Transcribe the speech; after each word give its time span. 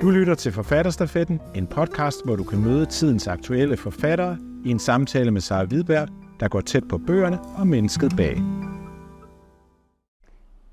Du 0.00 0.10
lytter 0.10 0.34
til 0.34 0.52
Forfatterstafetten, 0.52 1.40
en 1.54 1.66
podcast, 1.66 2.24
hvor 2.24 2.36
du 2.36 2.44
kan 2.44 2.60
møde 2.60 2.86
tidens 2.86 3.26
aktuelle 3.26 3.76
forfattere 3.76 4.38
i 4.64 4.70
en 4.70 4.78
samtale 4.78 5.30
med 5.30 5.40
Sara 5.40 5.64
Hvidberg, 5.64 6.08
der 6.40 6.48
går 6.48 6.60
tæt 6.60 6.88
på 6.88 6.98
bøgerne 6.98 7.40
og 7.40 7.66
mennesket 7.66 8.12
bag. 8.16 8.42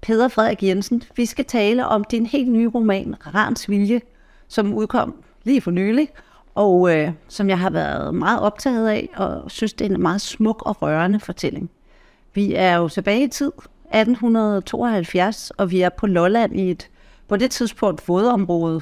Peder 0.01 0.27
Frederik 0.27 0.63
Jensen, 0.63 1.03
vi 1.15 1.25
skal 1.25 1.45
tale 1.45 1.87
om 1.87 2.03
din 2.03 2.25
helt 2.25 2.51
nye 2.51 2.67
roman, 2.67 3.15
Rans 3.35 3.69
Vilje, 3.69 4.01
som 4.47 4.73
udkom 4.73 5.23
lige 5.43 5.61
for 5.61 5.71
nylig, 5.71 6.09
og 6.55 6.97
øh, 6.97 7.11
som 7.27 7.49
jeg 7.49 7.59
har 7.59 7.69
været 7.69 8.15
meget 8.15 8.39
optaget 8.39 8.89
af, 8.89 9.09
og 9.15 9.51
synes, 9.51 9.73
det 9.73 9.87
er 9.87 9.95
en 9.95 10.01
meget 10.01 10.21
smuk 10.21 10.61
og 10.65 10.81
rørende 10.81 11.19
fortælling. 11.19 11.69
Vi 12.33 12.53
er 12.53 12.75
jo 12.75 12.89
tilbage 12.89 13.23
i 13.23 13.27
tid, 13.27 13.51
1872, 13.85 15.51
og 15.51 15.71
vi 15.71 15.81
er 15.81 15.89
på 15.89 16.07
Lolland 16.07 16.55
i 16.59 16.71
et 16.71 16.89
på 17.27 17.35
det 17.35 17.51
tidspunkt 17.51 18.07
vådområde, 18.07 18.81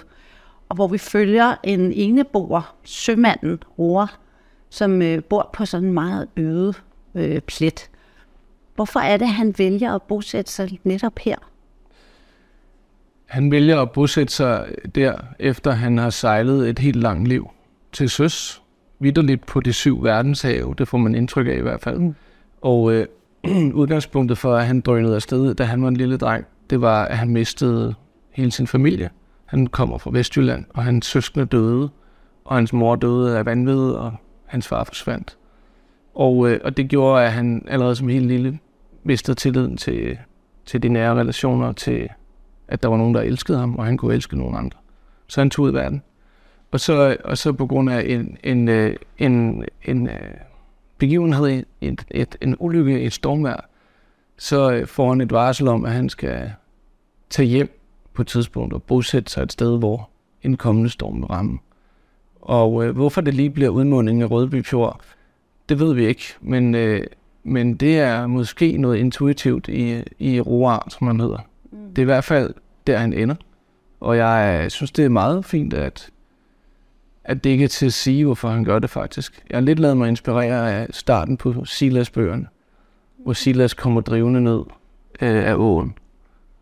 og 0.70 0.76
hvor 0.76 0.88
vi 0.88 0.98
følger 0.98 1.56
en 1.64 1.92
eneboer, 1.92 2.76
sømanden 2.84 3.64
Roar, 3.80 4.20
som 4.70 5.02
øh, 5.02 5.24
bor 5.24 5.50
på 5.54 5.66
sådan 5.66 5.88
en 5.88 5.94
meget 5.94 6.28
øde 6.38 6.74
øh, 7.16 7.40
plet. 7.40 7.90
Hvorfor 8.76 9.00
er 9.00 9.18
det, 9.18 9.28
han 9.28 9.56
vælger 9.58 9.94
at 9.94 10.02
bosætte 10.02 10.52
sig 10.52 10.80
netop 10.84 11.20
her? 11.20 11.36
Han 13.26 13.52
vælger 13.52 13.82
at 13.82 13.92
bosætte 13.92 14.34
sig 14.34 14.68
der, 14.96 15.16
efter 15.40 15.72
han 15.72 15.98
har 15.98 16.10
sejlet 16.10 16.70
et 16.70 16.80
helt 16.80 16.96
langt 16.96 17.28
liv 17.28 17.50
til 17.92 18.10
søs. 18.10 18.62
Vidderligt 19.00 19.46
på 19.46 19.60
de 19.60 19.74
syv 19.74 20.04
verdenshave, 20.04 20.76
det 20.78 20.88
får 20.88 20.98
man 20.98 21.16
indtryk 21.16 21.48
af 21.48 21.58
i 21.58 21.62
hvert 21.62 21.82
fald. 21.82 22.00
Mm. 22.00 22.16
Og 22.62 22.94
øh, 22.94 23.08
udgangspunktet 23.82 24.38
for, 24.38 24.56
at 24.56 24.66
han 24.66 24.82
drønede 24.82 25.16
afsted, 25.16 25.56
da 25.56 25.64
han 25.64 25.82
var 25.82 25.88
en 25.88 25.98
lille 25.98 26.18
dreng, 26.18 26.46
det 26.70 26.82
var, 26.82 27.06
at 27.06 27.18
han 27.18 27.30
mistede 27.30 27.96
hele 28.32 28.52
sin 28.52 28.68
familie. 28.68 29.10
Han 29.46 29.68
kommer 29.68 29.98
fra 29.98 30.12
Vestjylland, 30.14 30.66
og 30.70 30.84
hans 30.84 31.06
søskende 31.06 31.46
døde, 31.46 31.90
og 32.46 32.56
hans 32.56 32.74
mor 32.74 32.96
døde 32.96 33.38
af 33.38 33.46
vanvid, 33.46 33.92
og 33.92 34.14
hans 34.46 34.68
far 34.68 34.84
forsvandt. 34.84 35.38
Og, 36.16 36.50
øh, 36.50 36.60
og 36.64 36.78
det 36.78 36.90
gjorde, 36.90 37.26
at 37.26 37.32
han 37.32 37.66
allerede 37.68 37.96
som 37.96 38.08
helt 38.08 38.28
lille 38.28 38.60
mistede 39.04 39.36
tilliden 39.36 39.78
til, 39.78 40.18
til 40.66 40.84
de 40.84 40.90
nære 40.90 41.16
relationer, 41.16 41.72
til 41.72 42.10
at 42.68 42.84
der 42.84 42.90
var 42.90 42.98
nogen, 42.98 43.16
der 43.16 43.22
elskede 43.22 43.58
ham, 43.58 43.76
og 43.76 43.86
han 43.86 43.98
kunne 43.98 44.14
elske 44.14 44.38
nogen 44.38 44.56
andre. 44.56 44.80
Så 45.28 45.42
han 45.42 45.50
tog 45.50 45.66
ud 45.66 45.72
i 45.72 45.74
verden. 45.74 46.04
Og 46.72 46.80
så, 46.80 47.18
og 47.24 47.38
så 47.38 47.54
på 47.54 47.68
grund 47.68 47.90
af 47.90 48.04
en, 48.08 48.38
en, 48.44 48.68
øh, 48.68 48.96
en, 49.18 49.32
en, 49.32 49.66
en 49.86 50.10
begivenhed, 50.98 51.64
et, 51.82 52.06
et, 52.12 52.36
en 52.42 52.56
ulykke, 52.60 53.02
et 53.02 53.14
stormvær, 53.14 53.70
så 54.38 54.72
øh, 54.72 54.88
får 54.88 55.10
han 55.10 55.22
et 55.22 55.32
varsel 55.32 55.68
om, 55.68 55.86
at 55.86 55.92
han 55.92 56.10
skal 56.10 56.52
tage 57.30 57.48
hjem 57.48 57.85
på 58.16 58.22
et 58.22 58.28
tidspunkt 58.28 58.74
og 58.74 58.84
bosætte 58.84 59.32
sig 59.32 59.44
et 59.44 59.52
sted, 59.52 59.78
hvor 59.78 60.10
en 60.44 60.58
kommende 60.58 60.90
storm 60.90 61.16
vil 61.16 61.26
ramme. 61.26 61.60
Og 62.42 62.86
øh, 62.86 62.96
hvorfor 62.96 63.22
det 63.22 63.34
lige 63.34 63.50
bliver 63.50 63.70
udmundingen 63.70 64.22
af 64.22 64.32
Rødby 64.32 64.66
Fjord, 64.66 65.02
det 65.70 65.80
ved 65.80 65.94
vi 65.94 66.06
ikke, 66.06 66.24
men, 66.42 66.76
øh, 66.76 67.04
men 67.44 67.76
det 67.76 68.00
er 68.00 68.28
måske 68.28 68.78
noget 68.78 68.98
intuitivt 68.98 69.68
i, 69.68 70.04
i 70.20 70.42
Roar, 70.42 70.88
som 70.90 71.08
han 71.08 71.20
hedder. 71.20 71.40
Mm. 71.72 71.78
Det 71.90 71.98
er 71.98 72.02
i 72.02 72.06
hvert 72.06 72.24
fald 72.24 72.54
der, 72.88 72.98
han 72.98 73.14
ender. 73.14 73.36
Og 74.00 74.18
jeg 74.18 74.72
synes, 74.72 74.92
det 74.92 75.06
er 75.06 75.10
meget 75.10 75.46
fint, 75.46 75.74
at, 75.74 76.10
at 77.24 77.44
det 77.44 77.50
ikke 77.50 77.64
er 77.64 77.68
til 77.68 77.86
at 77.86 77.94
sige, 77.94 78.26
hvorfor 78.26 78.50
han 78.50 78.64
gør 78.64 78.80
det 78.80 78.90
faktisk. 78.90 79.44
Jeg 79.50 79.56
har 79.56 79.62
lidt 79.62 79.80
lavet 79.80 79.98
mig 79.98 80.08
inspirere 80.10 80.74
af 80.74 80.88
starten 80.92 81.38
på 81.38 81.66
Silas-bøgerne, 81.66 82.48
hvor 83.24 83.34
Silas 83.34 83.74
kommer 83.74 84.02
drivende 84.02 84.42
ned 84.42 84.60
øh, 85.22 85.48
af 85.48 85.56
åen 85.56 85.96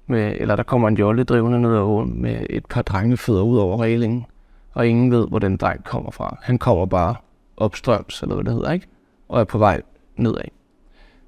med, 0.08 0.34
eller 0.40 0.56
der 0.56 0.64
kommer 0.64 0.88
en 0.88 0.98
jolle 0.98 1.23
drivende 1.23 1.62
ned 1.62 1.72
ad 1.72 1.80
åen 1.80 2.22
med 2.22 2.46
et 2.50 2.66
par 2.66 2.82
drengefødder 2.82 3.42
ud 3.42 3.58
over 3.58 3.82
reglingen, 3.82 4.26
og 4.73 4.88
ingen 4.88 5.12
ved, 5.12 5.28
hvor 5.28 5.40
den 5.40 5.58
dreng 5.58 5.84
kommer 5.84 6.12
fra. 6.12 6.38
Han 6.42 6.58
kommer 6.58 6.86
bare 6.86 7.16
opstrøms, 7.58 8.22
eller 8.22 8.36
hvad 8.36 8.44
det 8.45 8.54
hedder, 8.54 8.72
ikke? 8.72 8.88
Og 9.30 9.39
er 9.39 9.44
på 9.44 9.58
vej 9.58 9.82
nedad. 10.16 10.44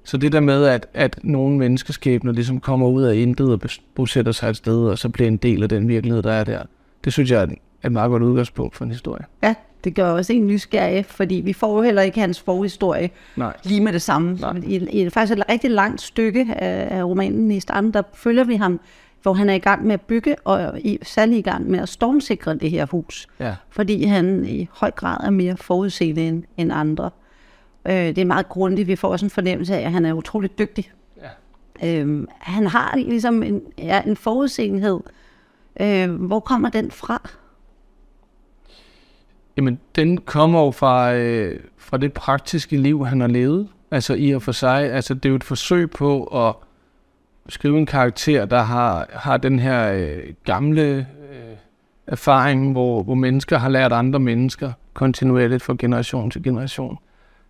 Så 0.04 0.16
det 0.16 0.32
der 0.32 0.40
med, 0.40 0.64
at, 0.64 0.86
at 0.94 1.18
nogle 1.22 1.58
menneskeskæbner 1.58 2.32
ligesom 2.32 2.60
kommer 2.60 2.86
ud 2.86 3.02
af 3.02 3.14
intet 3.14 3.52
og 3.52 3.60
bosætter 3.94 4.32
sig 4.32 4.50
et 4.50 4.56
sted, 4.56 4.88
og 4.88 4.98
så 4.98 5.08
bliver 5.08 5.28
en 5.28 5.36
del 5.36 5.62
af 5.62 5.68
den 5.68 5.88
virkelighed, 5.88 6.22
der 6.22 6.32
er 6.32 6.44
der, 6.44 6.62
det 7.04 7.12
synes 7.12 7.30
jeg 7.30 7.42
er 7.42 7.86
et 7.86 7.92
meget 7.92 8.10
godt 8.10 8.22
udgangspunkt 8.22 8.76
for 8.76 8.84
en 8.84 8.90
historie. 8.90 9.24
Ja, 9.42 9.54
det 9.86 9.94
gør 9.94 10.10
også 10.10 10.32
en 10.32 10.46
nysgerrig, 10.46 11.06
fordi 11.06 11.34
vi 11.34 11.52
får 11.52 11.76
jo 11.76 11.82
heller 11.82 12.02
ikke 12.02 12.20
hans 12.20 12.40
forhistorie 12.40 13.10
Nej. 13.36 13.56
lige 13.64 13.80
med 13.80 13.92
det 13.92 14.02
samme. 14.02 14.34
Nej. 14.34 14.56
I, 14.66 15.02
I 15.02 15.10
faktisk 15.10 15.38
et 15.38 15.44
rigtig 15.48 15.70
langt 15.70 16.00
stykke 16.00 16.54
af, 16.56 16.98
af 16.98 17.04
romanen 17.04 17.50
i 17.50 17.60
starten, 17.60 17.92
der 17.92 18.02
følger 18.14 18.44
vi 18.44 18.56
ham, 18.56 18.80
hvor 19.22 19.32
han 19.32 19.48
er 19.48 19.54
i 19.54 19.58
gang 19.58 19.86
med 19.86 19.94
at 19.94 20.00
bygge, 20.00 20.36
og 20.44 20.80
i, 20.80 20.98
særlig 21.02 21.38
i 21.38 21.42
gang 21.42 21.70
med 21.70 21.78
at 21.78 21.88
stormsikre 21.88 22.54
det 22.54 22.70
her 22.70 22.86
hus. 22.86 23.26
Ja. 23.40 23.54
Fordi 23.70 24.04
han 24.04 24.44
i 24.44 24.68
høj 24.72 24.90
grad 24.90 25.16
er 25.26 25.30
mere 25.30 25.56
forudseende 25.56 26.28
end, 26.28 26.44
end 26.56 26.72
andre. 26.72 27.10
Øh, 27.86 27.94
det 27.94 28.18
er 28.18 28.24
meget 28.24 28.48
grundigt. 28.48 28.88
Vi 28.88 28.96
får 28.96 29.08
også 29.08 29.26
en 29.26 29.30
fornemmelse 29.30 29.76
af, 29.76 29.86
at 29.86 29.92
han 29.92 30.04
er 30.04 30.12
utrolig 30.12 30.58
dygtig. 30.58 30.92
Ja. 31.82 32.00
Øh, 32.00 32.26
han 32.38 32.66
har 32.66 32.96
ligesom 32.96 33.42
en, 33.42 33.62
ja, 33.78 34.02
en 34.06 34.16
forudseenhed. 34.16 35.00
Øh, 35.80 36.10
hvor 36.10 36.40
kommer 36.40 36.68
den 36.68 36.90
fra? 36.90 37.30
Jamen, 39.66 39.80
den 39.96 40.18
kommer 40.18 40.64
jo 40.64 40.70
fra, 40.70 41.14
øh, 41.14 41.60
fra 41.78 41.96
det 41.96 42.12
praktiske 42.12 42.76
liv, 42.76 43.06
han 43.06 43.20
har 43.20 43.28
levet. 43.28 43.68
Altså 43.90 44.14
i 44.14 44.30
og 44.30 44.42
for 44.42 44.52
sig. 44.52 44.92
Altså, 44.92 45.14
det 45.14 45.24
er 45.24 45.28
jo 45.28 45.36
et 45.36 45.44
forsøg 45.44 45.90
på 45.90 46.24
at 46.24 46.54
skrive 47.48 47.78
en 47.78 47.86
karakter, 47.86 48.44
der 48.44 48.62
har, 48.62 49.08
har 49.12 49.36
den 49.36 49.58
her 49.58 49.92
øh, 49.92 50.22
gamle 50.44 50.82
øh, 51.32 51.56
erfaring, 52.06 52.72
hvor, 52.72 53.02
hvor 53.02 53.14
mennesker 53.14 53.58
har 53.58 53.68
lært 53.68 53.92
andre 53.92 54.20
mennesker 54.20 54.72
kontinuerligt 54.94 55.62
fra 55.62 55.76
generation 55.78 56.30
til 56.30 56.42
generation. 56.42 56.98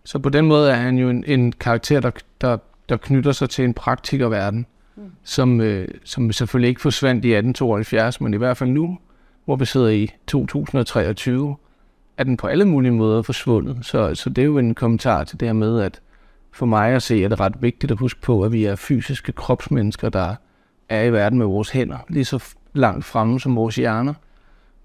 Så 0.05 0.19
på 0.19 0.29
den 0.29 0.45
måde 0.45 0.71
er 0.71 0.75
han 0.75 0.97
jo 0.97 1.09
en, 1.09 1.23
en 1.27 1.51
karakter, 1.51 1.99
der, 1.99 2.11
der, 2.41 2.57
der 2.89 2.97
knytter 2.97 3.31
sig 3.31 3.49
til 3.49 3.65
en 3.65 3.73
praktikerverden, 3.73 4.65
mm. 4.95 5.11
som, 5.23 5.61
øh, 5.61 5.87
som 6.03 6.31
selvfølgelig 6.31 6.69
ikke 6.69 6.81
forsvandt 6.81 7.25
i 7.25 7.33
1872, 7.33 8.21
men 8.21 8.33
i 8.33 8.37
hvert 8.37 8.57
fald 8.57 8.69
nu, 8.69 8.97
hvor 9.45 9.55
vi 9.55 9.65
sidder 9.65 9.89
i 9.89 10.11
2023, 10.27 11.55
er 12.17 12.23
den 12.23 12.37
på 12.37 12.47
alle 12.47 12.65
mulige 12.65 12.91
måder 12.91 13.21
forsvundet. 13.21 13.77
Så, 13.81 14.15
så 14.15 14.29
det 14.29 14.41
er 14.41 14.45
jo 14.45 14.57
en 14.57 14.75
kommentar 14.75 15.23
til 15.23 15.39
det 15.39 15.47
her 15.47 15.53
med, 15.53 15.81
at 15.81 16.01
for 16.51 16.65
mig 16.65 16.89
at 16.89 17.03
se, 17.03 17.23
er 17.23 17.27
det 17.27 17.39
ret 17.39 17.61
vigtigt 17.61 17.91
at 17.91 17.97
huske 17.97 18.21
på, 18.21 18.41
at 18.41 18.51
vi 18.51 18.65
er 18.65 18.75
fysiske 18.75 19.31
kropsmennesker, 19.31 20.09
der 20.09 20.35
er 20.89 21.03
i 21.03 21.11
verden 21.11 21.37
med 21.37 21.45
vores 21.45 21.69
hænder, 21.69 21.97
lige 22.09 22.25
så 22.25 22.43
langt 22.73 23.05
fremme 23.05 23.39
som 23.39 23.55
vores 23.55 23.75
hjerner. 23.75 24.13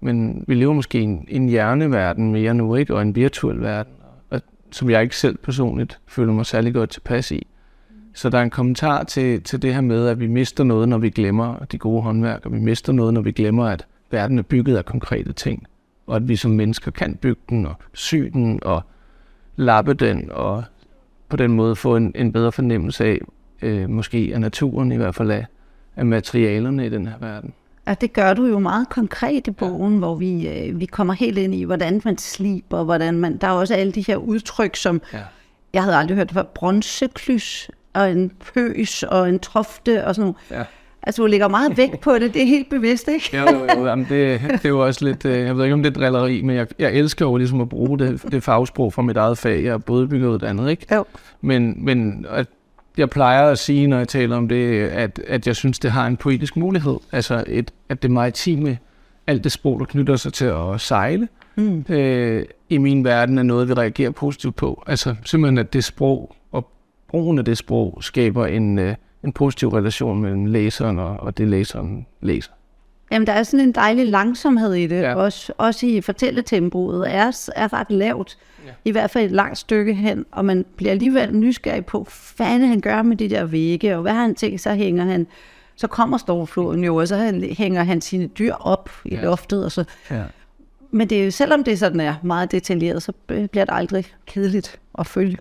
Men 0.01 0.43
vi 0.47 0.55
lever 0.55 0.73
måske 0.73 0.99
i 0.99 1.03
en, 1.03 1.25
en 1.27 1.49
hjerneverden 1.49 2.31
mere 2.31 2.53
nu, 2.53 2.75
ikke? 2.75 2.95
og 2.95 3.01
en 3.01 3.15
virtuel 3.15 3.61
verden, 3.61 3.93
og, 4.29 4.41
som 4.71 4.89
jeg 4.89 5.01
ikke 5.03 5.17
selv 5.17 5.37
personligt 5.37 5.99
føler 6.07 6.33
mig 6.33 6.45
særlig 6.45 6.73
godt 6.73 6.89
tilpas 6.89 7.31
i. 7.31 7.47
Så 8.13 8.29
der 8.29 8.37
er 8.37 8.43
en 8.43 8.49
kommentar 8.49 9.03
til, 9.03 9.43
til 9.43 9.61
det 9.61 9.73
her 9.73 9.81
med, 9.81 10.07
at 10.07 10.19
vi 10.19 10.27
mister 10.27 10.63
noget, 10.63 10.89
når 10.89 10.97
vi 10.97 11.09
glemmer 11.09 11.65
de 11.71 11.77
gode 11.77 12.01
håndværk, 12.01 12.45
og 12.45 12.51
vi 12.53 12.59
mister 12.59 12.93
noget, 12.93 13.13
når 13.13 13.21
vi 13.21 13.31
glemmer, 13.31 13.65
at 13.65 13.85
verden 14.11 14.39
er 14.39 14.43
bygget 14.43 14.77
af 14.77 14.85
konkrete 14.85 15.33
ting 15.33 15.67
og 16.07 16.15
at 16.15 16.27
vi 16.27 16.35
som 16.35 16.51
mennesker 16.51 16.91
kan 16.91 17.15
bygge 17.15 17.41
den 17.49 17.65
og 17.65 17.75
sy 17.93 18.15
den 18.15 18.59
og 18.63 18.81
lappe 19.55 19.93
den 19.93 20.31
og 20.31 20.63
på 21.29 21.37
den 21.37 21.51
måde 21.51 21.75
få 21.75 21.95
en, 21.95 22.11
en 22.15 22.31
bedre 22.31 22.51
fornemmelse 22.51 23.05
af, 23.05 23.19
øh, 23.61 23.89
måske 23.89 24.31
af 24.33 24.41
naturen 24.41 24.91
i 24.91 24.95
hvert 24.95 25.15
fald 25.15 25.31
af, 25.31 25.45
af 25.95 26.05
materialerne 26.05 26.85
i 26.85 26.89
den 26.89 27.07
her 27.07 27.17
verden. 27.19 27.53
Ja, 27.87 27.93
det 27.93 28.13
gør 28.13 28.33
du 28.33 28.45
jo 28.45 28.59
meget 28.59 28.89
konkret 28.89 29.47
i 29.47 29.51
bogen, 29.51 29.93
ja. 29.93 29.99
hvor 29.99 30.15
vi, 30.15 30.47
øh, 30.47 30.79
vi 30.79 30.85
kommer 30.85 31.13
helt 31.13 31.37
ind 31.37 31.55
i, 31.55 31.63
hvordan 31.63 32.01
man 32.05 32.17
sliber, 32.17 32.83
hvordan 32.83 33.13
man... 33.13 33.37
Der 33.37 33.47
er 33.47 33.51
også 33.51 33.75
alle 33.75 33.91
de 33.91 34.01
her 34.01 34.15
udtryk, 34.15 34.75
som 34.75 35.01
ja. 35.13 35.19
jeg 35.73 35.83
havde 35.83 35.95
aldrig 35.95 36.17
hørt, 36.17 36.27
det 36.27 36.35
var 36.35 36.43
bronzeklys 36.55 37.69
og 37.93 38.11
en 38.11 38.31
pøs 38.53 39.03
og 39.03 39.29
en 39.29 39.39
tofte 39.39 40.05
og 40.05 40.15
sådan 40.15 40.33
noget. 40.51 40.59
Ja. 40.59 40.65
Altså, 41.03 41.21
du 41.21 41.27
lægger 41.27 41.47
meget 41.47 41.77
vægt 41.77 41.99
på 42.01 42.13
det, 42.13 42.33
det 42.33 42.41
er 42.41 42.45
helt 42.45 42.69
bevidst, 42.69 43.07
ikke? 43.07 43.37
jo, 43.37 43.57
jo, 43.57 43.79
jo. 43.79 43.85
Jamen, 43.85 44.05
det, 44.09 44.41
det 44.41 44.65
er 44.65 44.69
jo 44.69 44.85
også 44.85 45.05
lidt, 45.05 45.25
øh, 45.25 45.39
jeg 45.39 45.57
ved 45.57 45.63
ikke 45.63 45.73
om 45.73 45.83
det 45.83 45.97
er 45.97 45.99
drilleri, 45.99 46.41
men 46.41 46.55
jeg, 46.55 46.67
jeg 46.79 46.93
elsker 46.93 47.25
jo 47.25 47.37
ligesom 47.37 47.61
at 47.61 47.69
bruge 47.69 47.99
det, 47.99 48.23
det 48.31 48.43
fagsprog 48.43 48.93
fra 48.93 49.01
mit 49.01 49.17
eget 49.17 49.37
fag. 49.37 49.63
Jeg 49.63 49.73
er 49.73 49.77
både 49.77 50.07
byggeuddannet, 50.07 50.69
ikke? 50.69 50.95
Jo. 50.95 51.05
Men, 51.41 51.85
men 51.85 52.25
at 52.29 52.47
jeg 52.97 53.09
plejer 53.09 53.49
at 53.51 53.59
sige, 53.59 53.87
når 53.87 53.97
jeg 53.97 54.07
taler 54.07 54.37
om 54.37 54.47
det, 54.47 54.81
at, 54.81 55.19
at 55.27 55.47
jeg 55.47 55.55
synes, 55.55 55.79
det 55.79 55.91
har 55.91 56.07
en 56.07 56.17
poetisk 56.17 56.57
mulighed. 56.57 56.97
Altså, 57.11 57.43
et, 57.47 57.71
at 57.89 58.03
det 58.03 58.11
maritime, 58.11 58.77
alt 59.27 59.43
det 59.43 59.51
sprog, 59.51 59.79
der 59.79 59.85
knytter 59.85 60.15
sig 60.15 60.33
til 60.33 60.45
at 60.45 60.81
sejle, 60.81 61.27
mm. 61.55 61.85
øh, 61.89 62.45
i 62.69 62.77
min 62.77 63.03
verden 63.03 63.37
er 63.37 63.43
noget, 63.43 63.69
vi 63.69 63.73
reagerer 63.73 64.11
positivt 64.11 64.55
på. 64.55 64.83
Altså, 64.87 65.15
simpelthen, 65.25 65.57
at 65.57 65.73
det 65.73 65.83
sprog 65.83 66.35
og 66.51 66.71
brugen 67.07 67.39
af 67.39 67.45
det 67.45 67.57
sprog 67.57 67.97
skaber 68.01 68.45
en... 68.45 68.79
Øh, 68.79 68.95
en 69.23 69.31
positiv 69.31 69.69
relation 69.69 70.21
mellem 70.21 70.45
læseren 70.45 70.99
og, 70.99 71.17
og 71.19 71.37
det, 71.37 71.47
læseren 71.47 72.05
læser. 72.21 72.51
Jamen, 73.11 73.27
der 73.27 73.33
er 73.33 73.43
sådan 73.43 73.65
en 73.65 73.71
dejlig 73.71 74.07
langsomhed 74.07 74.73
i 74.73 74.87
det, 74.87 75.01
ja. 75.01 75.15
også, 75.15 75.53
også 75.57 75.85
i 75.85 76.01
fortælletempoet 76.01 77.15
er, 77.15 77.51
er 77.55 77.73
ret 77.73 77.91
lavt, 77.91 78.37
ja. 78.65 78.71
i 78.85 78.91
hvert 78.91 79.11
fald 79.11 79.25
et 79.25 79.31
langt 79.31 79.57
stykke 79.57 79.93
hen, 79.93 80.25
og 80.31 80.45
man 80.45 80.65
bliver 80.75 80.91
alligevel 80.91 81.35
nysgerrig 81.35 81.85
på, 81.85 82.07
hvad 82.37 82.45
han 82.45 82.81
gør 82.81 83.01
med 83.01 83.17
de 83.17 83.29
der 83.29 83.45
vægge, 83.45 83.95
og 83.95 84.01
hvad 84.01 84.13
han 84.13 84.35
tænker, 84.35 84.57
så 84.57 84.73
hænger 84.73 85.05
han 85.05 85.27
så 85.75 85.87
kommer 85.87 86.17
stormfloden 86.17 86.83
jo, 86.83 86.95
og 86.95 87.07
så 87.07 87.43
hænger 87.57 87.83
han 87.83 88.01
sine 88.01 88.27
dyr 88.27 88.53
op 88.53 88.89
i 89.05 89.15
Ja. 89.15 89.23
loftet. 89.23 89.65
Og 89.65 89.71
så. 89.71 89.83
Ja. 90.11 90.23
Men 90.91 91.09
det 91.09 91.19
er 91.21 91.25
jo, 91.25 91.31
selvom 91.31 91.63
det 91.63 91.79
sådan 91.79 91.99
er 91.99 92.15
meget 92.23 92.51
detaljeret, 92.51 93.03
så 93.03 93.11
bliver 93.27 93.65
det 93.65 93.69
aldrig 93.69 94.05
kedeligt 94.25 94.79
at 94.99 95.07
følge. 95.07 95.37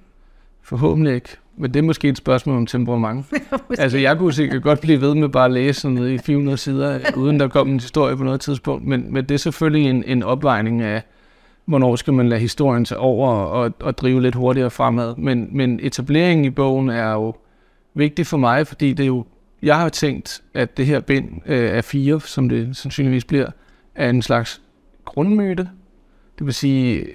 Forhåbentlig 0.62 1.14
ikke. 1.14 1.37
Men 1.56 1.75
det 1.75 1.81
er 1.81 1.84
måske 1.84 2.08
et 2.08 2.19
spørgsmål 2.19 2.56
om 2.56 2.66
temperament. 2.66 3.26
altså, 3.78 3.99
jeg 3.99 4.19
kunne 4.19 4.32
sikkert 4.32 4.62
godt 4.62 4.81
blive 4.81 5.00
ved 5.00 5.14
med 5.14 5.28
bare 5.28 5.44
at 5.44 5.50
læse 5.50 5.81
sådan 5.81 5.94
noget 5.94 6.10
i 6.10 6.19
400 6.19 6.56
sider, 6.56 7.00
uden 7.16 7.40
der 7.40 7.49
kom 7.49 7.69
en 7.69 7.81
historie 7.81 8.16
på 8.16 8.25
noget 8.25 8.40
tidspunkt. 8.40 8.87
Men, 8.87 9.12
men 9.12 9.25
det 9.25 9.34
er 9.34 9.38
selvfølgelig 9.38 9.90
en, 9.90 10.04
en 10.06 10.22
opvejning 10.22 10.82
af, 10.82 11.02
hvornår 11.64 11.96
skal 11.96 12.12
man 12.12 12.28
lade 12.28 12.40
historien 12.40 12.84
tage 12.84 12.99
over 12.99 13.28
og, 13.28 13.72
og 13.81 13.99
drive 13.99 14.22
lidt 14.22 14.34
hurtigere 14.34 14.70
fremad. 14.70 15.16
Men, 15.16 15.49
men 15.52 15.81
etableringen 15.82 16.44
i 16.44 16.50
bogen 16.50 16.88
er 16.88 17.12
jo 17.12 17.34
vigtig 17.94 18.26
for 18.26 18.37
mig, 18.37 18.66
fordi 18.66 18.93
det 18.93 19.02
er 19.02 19.06
jo, 19.06 19.25
jeg 19.62 19.78
har 19.78 19.88
tænkt, 19.88 20.43
at 20.55 20.76
det 20.76 20.87
her 20.87 21.00
bind 21.00 21.28
øh, 21.46 21.76
af 21.76 21.84
fire, 21.84 22.20
som 22.20 22.48
det 22.48 22.76
sandsynligvis 22.76 23.25
bliver, 23.25 23.50
er 23.94 24.10
en 24.10 24.22
slags 24.22 24.62
grundmyte. 25.05 25.69
Det 26.38 26.46
vil 26.46 26.55
sige, 26.55 27.06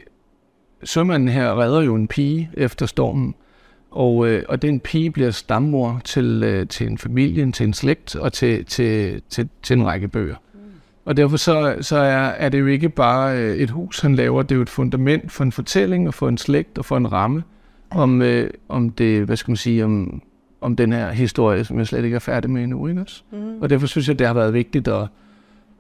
sømanden 0.84 1.30
her 1.30 1.62
redder 1.62 1.82
jo 1.82 1.96
en 1.96 2.08
pige 2.08 2.50
efter 2.54 2.86
stormen, 2.86 3.36
og, 3.98 4.28
øh, 4.28 4.44
og 4.50 4.62
den 4.62 4.80
pige 4.80 5.12
bliver 5.12 5.32
stammor 5.32 6.02
til, 6.04 6.44
øh, 6.44 6.68
til 6.68 6.88
en 6.88 6.98
familie, 6.98 7.52
til 7.52 7.64
en 7.64 7.74
slægt 7.74 8.16
og 8.16 8.34
til, 8.34 8.66
til, 8.66 9.22
til, 9.30 9.50
til 9.64 9.78
en 9.78 9.86
række 9.86 10.08
bøger. 10.08 10.36
Og 11.06 11.18
derfor 11.18 11.38
så, 11.38 11.76
så 11.82 11.98
er, 11.98 12.28
er 12.28 12.50
det 12.50 12.60
jo 12.60 12.66
ikke 12.66 12.90
bare 12.90 13.38
øh, 13.38 13.56
et 13.56 13.70
hus, 13.70 14.00
han 14.00 14.16
laver, 14.16 14.42
det 14.42 14.52
er 14.52 14.56
jo 14.56 14.62
et 14.62 14.70
fundament 14.70 15.32
for 15.32 15.44
en 15.44 15.52
fortælling 15.52 16.08
og 16.08 16.14
for 16.14 16.30
en 16.30 16.38
slægt 16.38 16.78
og 16.78 16.86
for 16.86 16.98
en 16.98 17.12
ramme 17.12 17.44
om, 17.90 18.22
øh, 18.22 18.50
om 18.70 18.90
det, 18.90 19.26
hvad 19.26 19.38
skal 19.38 19.52
man 19.52 19.58
sige, 19.58 19.86
om, 19.86 20.22
om 20.62 20.76
den 20.76 20.94
her 20.94 21.12
historie, 21.12 21.64
som 21.64 21.80
jeg 21.80 21.88
slet 21.88 22.04
ikke 22.04 22.16
er 22.16 22.20
færdig 22.20 22.52
med 22.52 22.64
endnu. 22.64 22.88
Ikke 22.88 23.02
også? 23.02 23.24
Mm. 23.32 23.62
Og 23.62 23.70
derfor 23.70 23.88
synes 23.88 24.08
jeg, 24.08 24.20
det 24.20 24.28
har 24.28 24.34
været 24.34 24.54
vigtigt 24.54 24.88
at, 24.88 25.08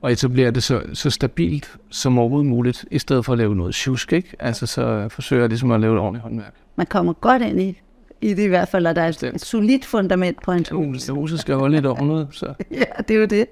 at 0.04 0.12
etablere 0.12 0.52
det 0.52 0.63
så, 0.63 0.81
så 0.94 1.10
stabilt 1.10 1.78
som 1.90 2.20
overhovedet 2.20 2.50
muligt, 2.50 2.86
i 2.92 3.00
stedet 3.00 3.25
for 3.25 3.34
at 3.34 3.38
lave 3.38 3.56
noget 3.56 3.75
tjusk, 3.75 4.13
ikke? 4.13 4.36
Altså 4.40 4.66
så 4.66 5.08
forsøger 5.10 5.42
jeg 5.42 5.50
ligesom 5.50 5.72
at 5.72 5.80
lave 5.80 5.94
et 5.94 6.00
ordentligt 6.00 6.24
håndværk. 6.24 6.54
Man 6.75 6.88
kommer 6.88 7.13
godt 7.13 7.42
ind 7.42 7.62
i, 7.62 7.81
i 8.22 8.34
det 8.34 8.44
i 8.44 8.48
hvert 8.48 8.68
fald, 8.68 8.88
og 8.88 8.96
der 8.96 9.02
er 9.02 9.08
et, 9.08 9.24
et 9.24 9.42
solidt 9.42 9.86
fundament 9.86 10.42
på 10.44 10.52
hans 10.52 10.69
hus. 10.69 11.08
Huset, 11.08 11.40
skal 11.40 11.56
holde 11.56 11.75
lidt 11.75 11.86
århundrede, 11.86 12.28
så 12.31 12.46
Ja, 12.72 12.84
det 13.08 13.16
er 13.16 13.19
jo 13.19 13.25
det. 13.25 13.46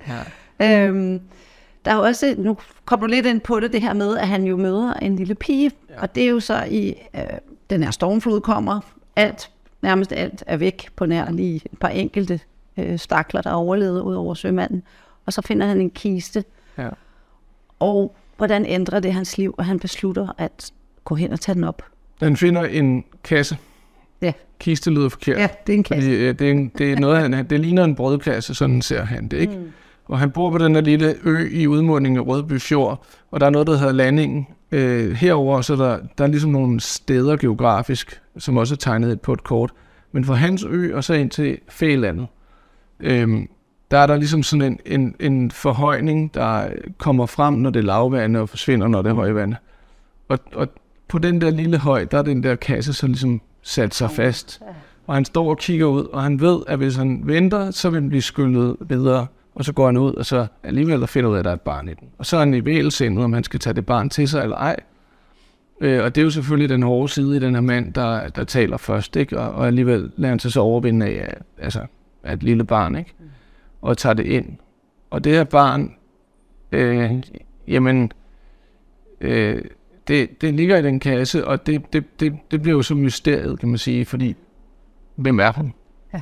ja. 0.59 0.87
Øhm, 0.87 1.21
der 1.85 1.91
er 1.91 1.95
jo 1.95 2.01
også, 2.01 2.35
nu 2.37 2.57
kommer 2.85 3.07
du 3.07 3.11
lidt 3.11 3.25
ind 3.25 3.41
på 3.41 3.59
det, 3.59 3.73
det 3.73 3.81
her 3.81 3.93
med, 3.93 4.17
at 4.17 4.27
han 4.27 4.43
jo 4.43 4.57
møder 4.57 4.93
en 4.93 5.15
lille 5.15 5.35
pige, 5.35 5.71
ja. 5.89 6.01
og 6.01 6.15
det 6.15 6.23
er 6.23 6.27
jo 6.27 6.39
så 6.39 6.63
i, 6.69 6.95
øh, 7.15 7.21
den 7.69 7.83
her 7.83 7.91
stormflod 7.91 8.41
kommer, 8.41 8.79
alt, 9.15 9.49
nærmest 9.81 10.13
alt 10.13 10.43
er 10.47 10.57
væk 10.57 10.87
på 10.95 11.05
nær 11.05 11.31
lige 11.31 11.55
et 11.55 11.79
par 11.79 11.87
enkelte 11.87 12.39
øh, 12.77 12.99
stakler, 12.99 13.41
der 13.41 13.51
overlevede 13.51 14.03
ud 14.03 14.15
over 14.15 14.33
sømanden, 14.33 14.83
og 15.25 15.33
så 15.33 15.41
finder 15.41 15.67
han 15.67 15.81
en 15.81 15.89
kiste, 15.89 16.43
ja. 16.77 16.89
og 17.79 18.15
hvordan 18.37 18.65
ændrer 18.65 18.99
det 18.99 19.13
hans 19.13 19.37
liv, 19.37 19.55
og 19.57 19.65
han 19.65 19.79
beslutter 19.79 20.27
at 20.37 20.71
gå 21.03 21.15
hen 21.15 21.31
og 21.31 21.39
tage 21.39 21.55
den 21.55 21.63
op. 21.63 21.81
Han 22.21 22.37
finder 22.37 22.63
en 22.63 23.03
kasse. 23.23 23.57
Ja. 24.25 24.31
Kiste 24.59 24.91
lyder 24.91 25.09
forkert. 25.09 25.37
Ja, 25.37 25.47
det 25.67 25.73
er 25.73 25.77
en 25.77 25.83
kasse. 25.83 26.09
Fordi, 26.09 26.15
øh, 26.15 26.39
det, 26.39 26.47
er 26.47 26.51
en, 26.51 26.71
det 26.77 26.91
er 26.91 26.99
noget, 26.99 27.17
han, 27.19 27.45
det 27.49 27.59
ligner 27.59 27.83
en 27.83 27.95
brødkasse, 27.95 28.55
sådan 28.55 28.81
ser 28.81 29.03
han 29.03 29.27
det, 29.27 29.37
ikke? 29.37 29.57
Mm. 29.57 29.71
Og 30.05 30.19
han 30.19 30.31
bor 30.31 30.51
på 30.51 30.57
den 30.57 30.75
her 30.75 30.81
lille 30.81 31.15
ø 31.23 31.49
i 31.51 31.67
udmundingen 31.67 32.19
af 32.19 32.27
Rødby 32.27 32.59
Fjord, 32.59 33.05
og 33.31 33.39
der 33.39 33.45
er 33.45 33.49
noget, 33.49 33.67
der 33.67 33.77
hedder 33.77 33.93
Landingen. 33.93 34.47
Øh, 34.71 35.11
herover 35.11 35.61
så 35.61 35.73
er 35.73 35.77
der, 35.77 35.99
der 36.17 36.23
er 36.23 36.27
ligesom 36.27 36.51
nogle 36.51 36.79
steder 36.79 37.37
geografisk, 37.37 38.21
som 38.37 38.57
også 38.57 38.73
er 38.73 38.77
tegnet 38.77 39.21
på 39.21 39.33
et 39.33 39.43
kort. 39.43 39.73
Men 40.11 40.25
fra 40.25 40.33
hans 40.33 40.65
ø 40.69 40.95
og 40.95 41.03
så 41.03 41.13
ind 41.13 41.29
til 41.29 41.57
Fælandet, 41.69 42.27
øhm, 42.99 43.47
der 43.91 43.97
er 43.97 44.07
der 44.07 44.15
ligesom 44.15 44.43
sådan 44.43 44.79
en, 44.85 45.01
en, 45.01 45.15
en 45.19 45.51
forhøjning, 45.51 46.33
der 46.33 46.67
kommer 46.97 47.25
frem, 47.25 47.53
når 47.53 47.69
det 47.69 47.79
er 47.79 47.83
lavvande, 47.83 48.39
og 48.39 48.49
forsvinder, 48.49 48.87
når 48.87 49.01
det 49.01 49.09
er 49.09 49.13
højvande. 49.13 49.55
Og, 50.29 50.39
og 50.53 50.67
på 51.07 51.19
den 51.19 51.41
der 51.41 51.49
lille 51.49 51.77
høj, 51.77 52.03
der 52.03 52.17
er 52.17 52.21
den 52.21 52.43
der 52.43 52.55
kasse 52.55 52.93
så 52.93 53.07
ligesom 53.07 53.41
sat 53.65 53.95
sig 53.95 54.11
fast. 54.11 54.61
Og 55.07 55.13
han 55.15 55.25
står 55.25 55.49
og 55.49 55.57
kigger 55.57 55.85
ud, 55.85 56.03
og 56.03 56.23
han 56.23 56.41
ved, 56.41 56.59
at 56.67 56.77
hvis 56.77 56.95
han 56.95 57.21
venter, 57.23 57.71
så 57.71 57.89
vil 57.89 58.01
den 58.01 58.09
blive 58.09 58.21
skyllet 58.21 58.75
videre. 58.79 59.27
Og 59.55 59.65
så 59.65 59.73
går 59.73 59.85
han 59.85 59.97
ud, 59.97 60.13
og 60.13 60.25
så 60.25 60.47
alligevel 60.63 60.99
der 61.01 61.05
finder 61.05 61.29
ud 61.29 61.35
af, 61.35 61.39
at 61.39 61.45
der 61.45 61.51
er 61.51 61.55
et 61.55 61.61
barn 61.61 61.87
i 61.89 61.93
den. 61.93 62.07
Og 62.17 62.25
så 62.25 62.35
er 62.35 62.39
han 62.39 62.53
i 62.53 62.65
vægelsindet, 62.65 63.23
om 63.23 63.33
han 63.33 63.43
skal 63.43 63.59
tage 63.59 63.73
det 63.73 63.85
barn 63.85 64.09
til 64.09 64.27
sig 64.27 64.43
eller 64.43 64.55
ej. 64.57 64.75
Øh, 65.81 66.03
og 66.03 66.15
det 66.15 66.21
er 66.21 66.25
jo 66.25 66.29
selvfølgelig 66.31 66.69
den 66.69 66.83
hårde 66.83 67.09
side 67.13 67.37
i 67.37 67.39
den 67.39 67.53
her 67.53 67.61
mand, 67.61 67.93
der, 67.93 68.27
der 68.29 68.43
taler 68.43 68.77
først, 68.77 69.15
ikke? 69.15 69.39
Og, 69.39 69.51
og 69.51 69.67
alligevel 69.67 70.11
lader 70.15 70.29
han 70.31 70.39
sig 70.39 70.51
så 70.51 70.59
overvinde 70.61 71.05
af, 71.05 71.11
af- 71.27 71.63
altså, 71.63 71.79
af 72.23 72.33
et 72.33 72.43
lille 72.43 72.63
barn, 72.63 72.95
ikke? 72.95 73.13
Og 73.81 73.97
tager 73.97 74.13
det 74.13 74.25
ind. 74.25 74.45
Og 75.09 75.23
det 75.23 75.31
her 75.33 75.43
barn, 75.43 75.95
øh, 76.71 77.11
jamen, 77.67 78.11
øh, 79.21 79.61
det, 80.07 80.41
det 80.41 80.53
ligger 80.53 80.77
i 80.77 80.81
den 80.81 80.99
kasse, 80.99 81.47
og 81.47 81.67
det, 81.67 81.93
det, 81.93 82.19
det, 82.19 82.33
det 82.51 82.61
bliver 82.61 82.77
jo 82.77 82.81
så 82.81 82.95
mysteriet, 82.95 83.59
kan 83.59 83.69
man 83.69 83.77
sige, 83.77 84.05
fordi 84.05 84.35
hvem 85.15 85.39
er 85.39 85.51
hun? 85.51 85.73
Ja. 86.13 86.21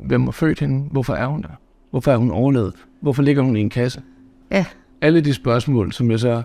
Hvem 0.00 0.24
har 0.24 0.30
født 0.30 0.60
hende? 0.60 0.88
Hvorfor 0.90 1.14
er 1.14 1.26
hun 1.26 1.42
der? 1.42 1.48
Hvorfor 1.90 2.12
er 2.12 2.16
hun 2.16 2.30
overlevet? 2.30 2.74
Hvorfor 3.00 3.22
ligger 3.22 3.42
hun 3.42 3.56
i 3.56 3.60
en 3.60 3.70
kasse? 3.70 4.02
Ja. 4.50 4.64
Alle 5.00 5.20
de 5.20 5.34
spørgsmål, 5.34 5.92
som 5.92 6.10
jeg 6.10 6.20
så 6.20 6.42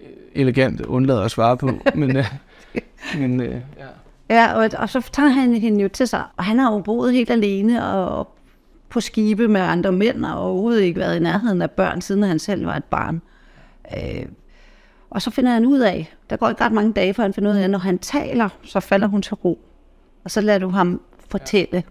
øh, 0.00 0.06
elegant 0.34 0.80
undlader 0.80 1.22
at 1.22 1.30
svare 1.30 1.56
på, 1.56 1.70
men, 1.94 2.16
øh, 2.16 2.24
men 3.18 3.40
øh, 3.40 3.60
ja. 3.78 3.86
Ja, 4.30 4.52
og, 4.52 4.70
og 4.78 4.88
så 4.88 5.08
tager 5.12 5.28
han 5.28 5.54
hende 5.54 5.82
jo 5.82 5.88
til 5.88 6.08
sig, 6.08 6.24
og 6.36 6.44
han 6.44 6.58
har 6.58 6.72
jo 6.72 6.78
boet 6.80 7.12
helt 7.12 7.30
alene 7.30 7.86
og 7.86 8.28
på 8.88 9.00
skibe 9.00 9.48
med 9.48 9.60
andre 9.60 9.92
mænd, 9.92 10.24
og 10.24 10.38
overhovedet 10.38 10.82
ikke 10.82 11.00
været 11.00 11.16
i 11.16 11.20
nærheden 11.20 11.62
af 11.62 11.70
børn, 11.70 12.00
siden 12.00 12.22
han 12.22 12.38
selv 12.38 12.66
var 12.66 12.76
et 12.76 12.84
barn. 12.84 13.22
Øh, 13.96 14.26
og 15.16 15.22
så 15.22 15.30
finder 15.30 15.52
han 15.52 15.66
ud 15.66 15.78
af, 15.78 16.14
der 16.30 16.36
går 16.36 16.48
ikke 16.48 16.64
ret 16.64 16.72
mange 16.72 16.92
dage, 16.92 17.14
før 17.14 17.22
han 17.22 17.34
finder 17.34 17.50
ud 17.50 17.56
af, 17.56 17.62
at 17.62 17.70
når 17.70 17.78
han 17.78 17.98
taler, 17.98 18.48
så 18.62 18.80
falder 18.80 19.06
hun 19.06 19.22
til 19.22 19.34
ro. 19.34 19.58
Og 20.24 20.30
så 20.30 20.40
lader 20.40 20.58
du 20.58 20.68
ham 20.68 21.00
fortælle. 21.28 21.82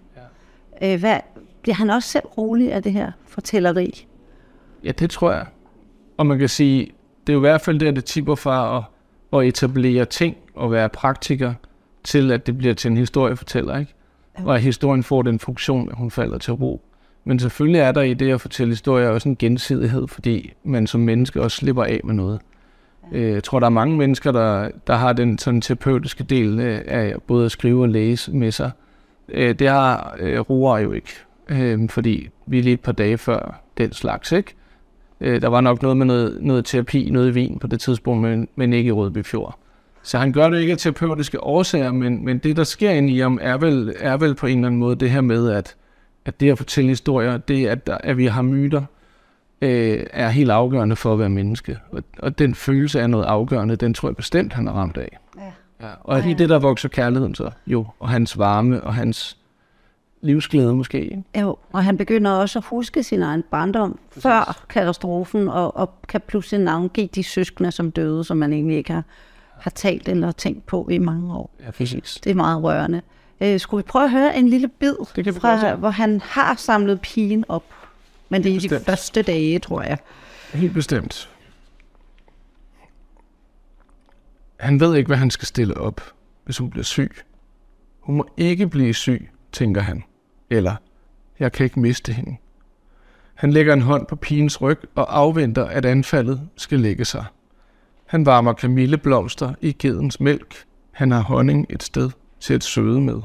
Ja. 0.82 0.94
Øh, 0.94 1.00
hvad, 1.00 1.20
bliver 1.62 1.76
han 1.76 1.90
også 1.90 2.10
selv 2.10 2.26
rolig 2.26 2.74
af 2.74 2.84
det 2.84 2.92
her 2.92 3.12
fortælleri? 3.28 4.08
Ja, 4.84 4.92
det 4.92 5.10
tror 5.10 5.32
jeg. 5.32 5.46
Og 6.18 6.26
man 6.26 6.40
kan 6.40 6.50
sige, 6.50 6.92
det 7.28 7.34
er 7.34 7.34
jo 7.34 7.40
i 7.40 7.48
hvert 7.48 7.62
fald 7.62 7.80
der, 7.80 7.92
det 7.92 8.06
tipper 8.06 8.36
fra 8.36 8.78
at, 8.78 9.40
at 9.40 9.48
etablere 9.48 10.06
ting 10.06 10.38
og 10.56 10.72
være 10.72 10.90
praktiker, 10.90 11.54
til 12.04 12.32
at 12.32 12.48
det 12.48 12.58
bliver 12.58 12.74
til 12.74 12.92
en 12.92 12.98
historiefortæller, 12.98 13.78
ikke? 13.78 13.94
Og 14.36 14.56
at 14.56 14.62
historien 14.62 15.04
får 15.04 15.22
den 15.22 15.40
funktion, 15.40 15.90
at 15.90 15.98
hun 15.98 16.12
falder 16.12 16.38
til 16.38 16.54
ro. 16.54 16.82
Men 17.24 17.40
selvfølgelig 17.40 17.80
er 17.80 17.92
der 17.92 18.02
i 18.02 18.14
det 18.14 18.32
at 18.32 18.42
fortælle 18.42 18.72
historier 18.72 19.10
også 19.10 19.30
en 19.30 19.36
gensidighed, 19.36 20.08
fordi 20.08 20.54
man 20.64 20.88
som 20.88 21.02
menneske 21.02 21.42
også 21.42 21.58
slipper 21.58 21.84
af 21.84 22.02
med 22.04 22.14
noget. 22.14 22.40
Øh, 23.12 23.32
Jeg 23.32 23.44
tror, 23.44 23.60
der 23.60 23.66
er 23.66 23.70
mange 23.70 23.98
mennesker, 23.98 24.32
der, 24.32 24.70
der 24.88 24.96
har 24.96 25.14
den 25.14 25.38
sådan 25.38 25.62
terapeutiske 25.62 26.24
del 26.24 26.60
øh, 26.60 26.82
af 26.88 27.16
både 27.28 27.46
at 27.46 27.52
skrive 27.52 27.82
og 27.82 27.90
læse 27.90 28.32
med 28.32 28.52
sig. 28.52 28.72
Øh, 29.30 29.56
det 29.60 29.70
har 29.70 30.16
øh, 30.20 30.40
roer 30.40 30.78
jo 30.78 30.92
ikke, 30.92 31.10
fordi 31.90 32.30
vi 32.46 32.60
er 32.60 32.64
lige 32.64 32.74
et 32.74 32.80
par 32.82 32.92
dage 32.92 33.18
før 33.18 33.62
den 33.78 33.92
slags, 33.94 34.32
ikke? 34.32 34.56
Der 35.22 35.48
var 35.48 35.62
nok 35.62 35.82
noget 35.82 35.98
med 35.98 36.06
noget, 36.06 36.38
noget 36.42 36.66
terapi, 36.66 37.10
noget 37.10 37.30
i 37.30 37.34
vin 37.34 37.60
på 37.60 37.68
det 37.68 37.80
tidspunkt, 37.80 38.22
men, 38.22 38.48
men 38.56 38.74
ikke 38.74 38.88
i 38.88 38.92
Rødby 38.92 39.26
Fjord. 39.26 39.60
Så 40.04 40.18
han 40.18 40.32
gør 40.32 40.50
det 40.50 40.60
ikke 40.60 40.72
af 40.72 40.78
terapeutiske 40.78 41.44
årsager, 41.44 41.92
men, 41.92 42.26
men 42.26 42.38
det, 42.38 42.58
der 42.58 42.64
sker 42.64 42.92
ind 42.92 43.10
i 43.10 43.20
ham, 43.20 43.40
er 43.42 43.58
vel, 43.58 43.94
er 44.00 44.18
vel 44.18 44.36
på 44.36 44.48
en 44.48 44.58
eller 44.58 44.68
anden 44.68 44.80
måde 44.80 44.96
det 44.96 45.10
her 45.10 45.22
med, 45.22 45.50
at, 45.52 45.76
at 46.26 46.40
det 46.40 46.52
at 46.52 46.58
fortælle 46.58 46.90
historier, 46.90 47.38
det 47.38 47.68
at, 47.68 47.88
der, 47.88 47.98
at 47.98 48.18
vi 48.18 48.26
har 48.26 48.42
myter, 48.42 48.82
øh, 49.62 50.06
er 50.14 50.30
helt 50.30 50.52
afgørende 50.52 50.96
for 50.96 51.14
at 51.14 51.20
være 51.20 51.30
menneske. 51.30 51.78
Og, 51.92 52.04
og 52.20 52.40
den 52.40 52.56
følelse 52.56 53.02
af 53.02 53.10
noget 53.10 53.26
afgørende, 53.26 53.76
den 53.76 53.94
tror 53.94 54.10
jeg 54.10 54.16
bestemt, 54.16 54.54
han 54.54 54.68
er 54.68 54.72
ramt 54.72 54.98
af. 54.98 55.18
Ja. 55.38 55.52
Ja. 55.82 55.92
Og 56.04 56.30
i 56.30 56.34
det, 56.34 56.50
der 56.50 56.60
vokser 56.60 56.90
kærligheden 56.90 57.36
så, 57.36 57.50
jo, 57.68 57.86
og 58.00 58.10
hans 58.10 58.38
varme, 58.38 58.84
og 58.84 58.94
hans 58.94 59.38
livsglæde 60.22 60.76
måske. 60.76 61.02
Ikke? 61.02 61.24
Jo, 61.42 61.58
og 61.72 61.84
han 61.84 61.98
begynder 61.98 62.32
også 62.32 62.60
at 62.60 62.66
huske 62.66 63.04
sin 63.04 63.22
egen 63.22 63.44
barndom 63.52 64.00
Præcis. 64.10 64.24
før 64.24 64.66
katastrofen, 64.70 65.50
og, 65.50 65.78
og 65.78 65.94
kan 66.08 66.22
pludselig 66.28 66.60
navngive 66.60 67.08
de 67.16 67.24
søskende, 67.24 67.72
som 67.72 67.92
døde, 67.92 68.24
som 68.24 68.38
man 68.38 68.54
egentlig 68.54 68.78
ikke 68.78 68.94
har, 68.94 69.04
har 69.60 69.72
talt 69.72 70.10
eller 70.10 70.32
tænkt 70.32 70.66
på 70.66 70.88
i 70.92 70.98
mange 70.98 71.34
år. 71.34 71.50
Ja, 71.66 71.72
præcis. 71.72 72.20
Det 72.24 72.30
er 72.30 72.36
meget 72.36 72.64
rørende. 72.64 73.02
Øh, 73.42 73.60
skulle 73.60 73.84
vi 73.84 73.88
prøve 73.88 74.06
at 74.06 74.12
høre 74.12 74.38
en 74.38 74.48
lille 74.48 74.68
bid, 74.68 74.96
Det 75.16 75.24
kan 75.24 75.36
vi 75.36 75.40
fra, 75.40 75.76
hvor 75.76 75.90
han 75.90 76.22
har 76.24 76.56
samlet 76.56 77.02
pigen 77.02 77.46
op? 77.50 77.64
Men 78.30 78.44
det 78.44 78.52
er 78.52 78.56
i 78.56 78.60
de 78.60 78.62
Bestemt. 78.70 78.86
første 78.86 79.22
dage, 79.22 79.60
tror 79.60 79.82
jeg. 79.82 79.98
Helt 80.54 80.74
bestemt. 80.74 81.30
Han 84.60 84.80
ved 84.80 84.96
ikke, 84.96 85.08
hvad 85.08 85.18
han 85.18 85.32
skal 85.32 85.48
stille 85.48 85.78
op, 85.78 86.02
hvis 86.46 86.58
hun 86.58 86.70
bliver 86.70 86.84
syg. 86.84 87.16
Hun 88.00 88.16
må 88.18 88.28
ikke 88.38 88.68
blive 88.68 88.94
syg, 88.94 89.30
tænker 89.52 89.82
han. 89.82 90.04
Eller, 90.50 90.76
jeg 91.40 91.52
kan 91.52 91.64
ikke 91.64 91.80
miste 91.80 92.14
hende. 92.14 92.36
Han 93.36 93.52
lægger 93.52 93.74
en 93.74 93.82
hånd 93.82 94.06
på 94.06 94.16
pigens 94.16 94.62
ryg 94.62 94.80
og 94.96 95.18
afventer, 95.18 95.66
at 95.66 95.86
anfaldet 95.86 96.50
skal 96.58 96.80
lægge 96.80 97.06
sig. 97.06 97.26
Han 98.06 98.26
varmer 98.26 98.54
kamilleblomster 98.54 99.54
i 99.62 99.72
gedens 99.72 100.20
mælk. 100.20 100.56
Han 100.92 101.12
har 101.12 101.22
honning 101.22 101.66
et 101.70 101.84
sted 101.84 102.10
til 102.40 102.54
at 102.54 102.64
søde 102.64 103.02
med. 103.02 103.22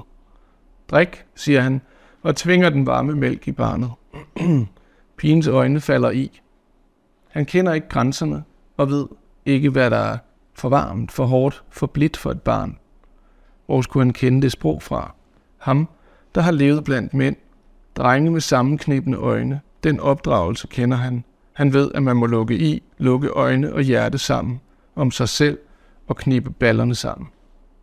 Drik, 0.91 1.25
siger 1.35 1.61
han, 1.61 1.81
og 2.23 2.37
tvinger 2.37 2.71
den 2.71 2.87
varme 2.87 3.15
mælk 3.15 3.49
i 3.49 3.53
barnet. 3.53 3.91
Pigens 5.21 5.47
øjne 5.47 5.81
falder 5.81 6.11
i. 6.11 6.41
Han 7.29 7.47
kender 7.47 7.73
ikke 7.73 7.89
grænserne 7.89 8.45
og 8.77 8.91
ved 8.91 9.07
ikke, 9.47 9.71
hvad 9.71 9.91
der 9.91 9.97
er 9.97 10.19
for 10.55 10.69
varmt, 10.69 11.13
for 11.13 11.25
hårdt, 11.25 11.65
for 11.71 11.87
blidt 11.87 12.17
for 12.17 12.31
et 12.31 12.43
barn. 12.43 12.79
Hvor 13.67 13.83
skulle 13.83 14.05
han 14.05 14.13
kende 14.13 14.43
det 14.43 14.53
sprog 14.53 14.83
fra? 14.83 15.15
Ham, 15.59 15.89
der 16.35 16.41
har 16.41 16.51
levet 16.51 16.85
blandt 16.85 17.15
mænd, 17.15 17.37
drenge 17.97 18.31
med 18.31 18.41
sammenknibende 18.41 19.19
øjne. 19.19 19.61
Den 19.85 20.01
opdragelse 20.01 20.67
kender 20.67 20.97
han. 20.97 21.25
Han 21.53 21.73
ved, 21.73 21.91
at 21.95 22.03
man 22.03 22.17
må 22.17 22.27
lukke 22.27 22.59
i, 22.59 22.83
lukke 22.99 23.29
øjne 23.29 23.73
og 23.73 23.83
hjerte 23.83 24.19
sammen 24.19 24.61
om 24.97 25.11
sig 25.11 25.29
selv 25.29 25.59
og 26.07 26.17
knibe 26.17 26.51
ballerne 26.51 26.95
sammen. 26.95 27.29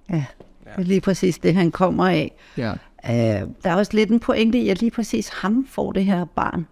Ja, 0.10 0.26
det 0.64 0.72
er 0.76 0.82
lige 0.82 1.02
præcis 1.02 1.38
det, 1.40 1.56
han 1.56 1.72
kommer 1.72 2.08
af. 2.08 2.36
Ja. 2.58 2.72
Uh, 3.04 3.50
der 3.64 3.70
er 3.70 3.76
også 3.76 3.94
lidt 3.94 4.10
en 4.10 4.20
pointe 4.20 4.58
i, 4.58 4.70
at 4.70 4.80
lige 4.80 4.92
præcis 4.92 5.30
ham 5.30 5.66
får 5.70 5.92
det 5.92 6.06
her 6.06 6.26
barn. 6.26 6.68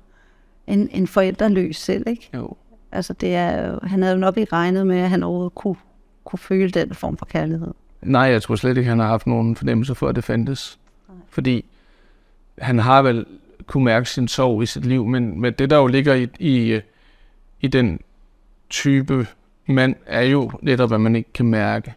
En, 0.67 0.89
en 0.91 1.07
forældreløs 1.07 1.77
selv, 1.77 2.07
ikke? 2.07 2.29
Jo. 2.33 2.55
Altså, 2.91 3.13
det 3.13 3.35
er, 3.35 3.79
han 3.87 4.01
havde 4.01 4.15
jo 4.15 4.19
nok 4.19 4.37
ikke 4.37 4.53
regnet 4.53 4.87
med, 4.87 4.97
at 4.97 5.09
han 5.09 5.23
overhovedet 5.23 5.55
kunne, 5.55 5.75
kunne 6.23 6.39
føle 6.39 6.69
den 6.69 6.93
form 6.93 7.17
for 7.17 7.25
kærlighed. 7.25 7.73
Nej, 8.01 8.21
jeg 8.21 8.41
tror 8.41 8.55
slet 8.55 8.77
ikke, 8.77 8.89
han 8.89 8.99
har 8.99 9.07
haft 9.07 9.27
nogen 9.27 9.55
fornemmelse 9.55 9.95
for, 9.95 10.07
at 10.07 10.15
det 10.15 10.23
fandtes. 10.23 10.79
Nej. 11.07 11.17
Fordi 11.29 11.65
han 12.57 12.79
har 12.79 13.01
vel 13.01 13.25
kunne 13.67 13.83
mærke 13.83 14.09
sin 14.09 14.27
sorg 14.27 14.63
i 14.63 14.65
sit 14.65 14.85
liv, 14.85 15.05
men, 15.05 15.41
men 15.41 15.53
det, 15.53 15.69
der 15.69 15.77
jo 15.77 15.87
ligger 15.87 16.13
i, 16.13 16.27
i, 16.39 16.81
i 17.61 17.67
den 17.67 17.99
type 18.69 19.27
mand, 19.65 19.95
er 20.05 20.21
jo 20.21 20.51
netop, 20.61 20.89
hvad 20.89 20.99
man 20.99 21.15
ikke 21.15 21.33
kan 21.33 21.45
mærke. 21.45 21.93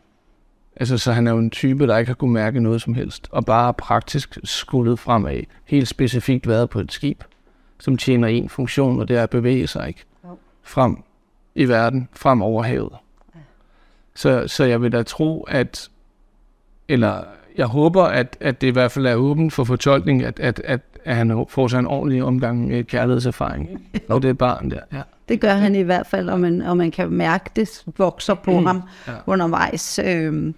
Altså, 0.76 0.98
så 0.98 1.12
han 1.12 1.26
er 1.26 1.30
jo 1.30 1.38
en 1.38 1.50
type, 1.50 1.86
der 1.86 1.98
ikke 1.98 2.08
har 2.08 2.14
kunne 2.14 2.32
mærke 2.32 2.60
noget 2.60 2.82
som 2.82 2.94
helst, 2.94 3.28
og 3.30 3.44
bare 3.44 3.74
praktisk 3.74 4.38
skullet 4.44 4.98
fremad. 4.98 5.42
Helt 5.64 5.88
specifikt 5.88 6.48
været 6.48 6.70
på 6.70 6.80
et 6.80 6.92
skib, 6.92 7.22
som 7.80 7.96
tjener 7.96 8.28
en 8.28 8.48
funktion, 8.48 9.00
og 9.00 9.08
det 9.08 9.16
er 9.16 9.22
at 9.22 9.30
bevæge 9.30 9.66
sig 9.66 9.88
ikke 9.88 10.04
frem 10.62 11.02
i 11.54 11.68
verden, 11.68 12.08
frem 12.12 12.42
over 12.42 12.62
havet. 12.62 12.92
Så, 14.14 14.44
så 14.46 14.64
jeg 14.64 14.82
vil 14.82 14.92
da 14.92 15.02
tro, 15.02 15.42
at, 15.42 15.90
eller 16.88 17.24
jeg 17.56 17.66
håber, 17.66 18.02
at, 18.02 18.36
at 18.40 18.60
det 18.60 18.66
i 18.66 18.70
hvert 18.70 18.92
fald 18.92 19.06
er 19.06 19.14
åbent 19.14 19.52
for 19.52 19.64
fortolkning, 19.64 20.24
at, 20.24 20.40
at, 20.40 20.60
at, 20.64 20.80
at 21.04 21.16
han 21.16 21.46
får 21.48 21.68
sig 21.68 21.78
en 21.78 21.86
ordentlig 21.86 22.22
omgang 22.22 22.68
med 22.68 22.84
kærlighedserfaring. 22.84 23.82
Og 24.08 24.22
det 24.22 24.30
er 24.30 24.34
barn 24.34 24.70
der. 24.70 24.80
Ja. 24.92 25.02
Det 25.28 25.40
gør 25.40 25.54
han 25.54 25.74
i 25.74 25.82
hvert 25.82 26.06
fald, 26.06 26.28
og 26.28 26.40
man, 26.40 26.62
og 26.62 26.76
man 26.76 26.90
kan 26.90 27.10
mærke, 27.10 27.50
det 27.56 27.84
vokser 27.96 28.34
på 28.34 28.58
mm. 28.58 28.66
ham 28.66 28.82
ja. 29.06 29.12
undervejs. 29.26 30.00
Øhm, 30.04 30.54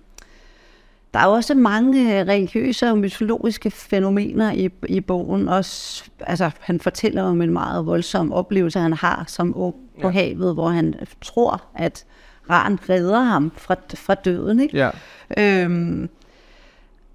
der 1.14 1.20
er 1.20 1.26
også 1.26 1.54
mange 1.54 2.24
religiøse 2.24 2.90
og 2.90 2.98
mytologiske 2.98 3.70
fænomener 3.70 4.52
i, 4.52 4.68
i 4.88 5.00
bogen. 5.00 5.48
Også, 5.48 6.04
altså, 6.20 6.50
han 6.60 6.80
fortæller 6.80 7.22
om 7.22 7.42
en 7.42 7.52
meget 7.52 7.86
voldsom 7.86 8.32
oplevelse, 8.32 8.78
han 8.78 8.92
har 8.92 9.24
som 9.28 9.52
ung 9.56 9.74
på 10.00 10.08
ja. 10.08 10.12
havet, 10.12 10.54
hvor 10.54 10.68
han 10.68 10.94
tror, 11.22 11.62
at 11.74 12.04
Ran 12.50 12.78
redder 12.88 13.20
ham 13.20 13.52
fra, 13.56 13.76
fra 13.94 14.14
døden. 14.14 14.60
Ikke? 14.60 14.76
Ja. 14.76 14.90
Øhm, 15.38 16.08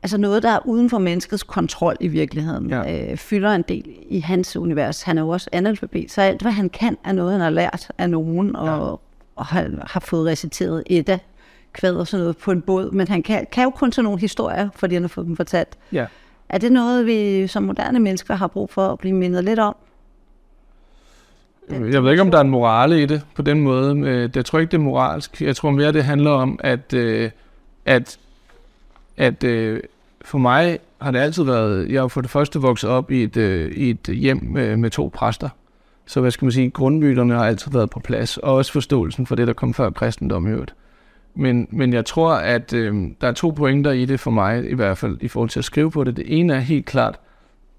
altså 0.04 0.18
noget, 0.18 0.44
der 0.44 0.50
er 0.50 0.60
uden 0.66 0.90
for 0.90 0.98
menneskets 0.98 1.44
kontrol 1.44 1.96
i 2.00 2.08
virkeligheden, 2.08 2.70
ja. 2.70 3.12
øh, 3.12 3.18
fylder 3.18 3.52
en 3.52 3.62
del 3.62 3.94
i 4.10 4.20
hans 4.20 4.58
univers. 4.58 5.02
Han 5.02 5.18
er 5.18 5.22
jo 5.22 5.30
også 5.30 5.50
analfabet, 5.52 6.12
så 6.12 6.22
alt, 6.22 6.42
hvad 6.42 6.52
han 6.52 6.70
kan, 6.70 6.98
er 7.06 7.12
noget, 7.12 7.32
han 7.32 7.42
har 7.42 7.50
lært 7.50 7.92
af 7.98 8.10
nogen, 8.10 8.56
og, 8.56 8.68
ja. 8.68 8.96
og 9.36 9.46
har, 9.46 9.70
har 9.88 10.00
fået 10.00 10.28
reciteret 10.28 10.84
Edda 10.86 11.20
kvad 11.76 11.96
og 11.96 12.08
sådan 12.08 12.22
noget 12.22 12.38
på 12.38 12.52
en 12.52 12.62
båd, 12.62 12.92
men 12.92 13.08
han 13.08 13.24
kan, 13.24 13.48
kan 13.52 13.64
jo 13.64 13.70
kun 13.70 13.92
tage 13.92 14.04
nogle 14.04 14.20
historier, 14.20 14.70
fordi 14.76 14.94
han 14.94 15.04
har 15.04 15.08
fået 15.08 15.28
dem 15.28 15.36
fortalt. 15.36 15.78
Ja. 15.92 16.06
Er 16.50 16.58
det 16.58 16.72
noget, 16.72 17.06
vi 17.06 17.48
som 17.48 17.64
moderne 17.64 18.00
mennesker 18.00 18.36
har 18.36 18.48
brug 18.48 18.70
for 18.70 18.88
at 18.88 19.00
blive 19.00 19.16
mindet 19.16 19.44
lidt 19.44 19.60
om? 19.60 19.76
Jeg 21.70 22.04
ved 22.04 22.12
ikke, 22.12 22.22
om 22.22 22.32
der 22.32 22.38
er 22.38 22.42
en 22.42 22.50
morale 22.50 23.04
i 23.04 23.06
det 23.06 23.22
på 23.36 23.42
den 23.42 23.62
måde. 23.62 24.30
Jeg 24.36 24.46
tror 24.46 24.60
ikke, 24.60 24.72
det 24.72 24.78
er 24.78 24.82
moralsk. 24.82 25.42
Jeg 25.42 25.56
tror 25.56 25.72
mere, 25.72 25.92
det 25.92 26.04
handler 26.04 26.32
om, 26.32 26.60
at, 26.64 26.94
øh, 26.94 27.32
at, 27.86 28.20
at 29.18 29.44
øh, 29.44 29.80
for 30.22 30.38
mig 30.38 30.80
har 31.02 31.12
det 31.12 31.20
altid 31.20 31.44
været... 31.44 31.92
Jeg 31.92 32.02
har 32.02 32.08
for 32.08 32.22
det 32.22 32.30
første 32.30 32.60
vokset 32.60 32.90
op 32.90 33.12
i 33.12 33.24
et, 33.24 33.38
øh, 33.38 33.72
i 33.72 33.90
et 33.90 34.16
hjem 34.16 34.44
med, 34.44 34.78
med 34.78 34.90
to 34.90 35.12
præster. 35.14 35.50
Så 36.06 36.22
hvad 36.22 36.32
skal 36.32 36.46
man 36.46 36.52
sige, 36.52 36.70
grundmyterne 36.70 37.34
har 37.34 37.46
altid 37.46 37.72
været 37.72 37.90
på 37.90 38.00
plads, 38.00 38.38
og 38.38 38.54
også 38.54 38.72
forståelsen 38.72 39.26
for 39.26 39.36
det, 39.36 39.48
der 39.48 39.54
kom 39.54 39.74
før 39.74 39.90
kristendom 39.90 40.48
i 40.48 40.50
øvrigt. 40.50 40.74
Men, 41.36 41.68
men 41.72 41.94
jeg 41.94 42.06
tror, 42.06 42.34
at 42.34 42.74
øh, 42.74 43.12
der 43.22 43.28
er 43.28 43.32
to 43.32 43.50
pointer 43.50 43.92
i 43.92 44.06
det 44.06 44.20
for 44.20 44.32
mig, 44.32 44.70
i 44.70 44.74
hvert 44.74 44.98
fald 44.98 45.18
i 45.22 45.28
forhold 45.28 45.50
til 45.50 45.60
at 45.60 45.66
skrive 45.66 45.92
på 45.92 46.04
det. 46.04 46.18
Det 46.18 46.40
ene 46.40 46.54
er 46.54 46.60
helt 46.60 46.86
klart, 46.86 47.20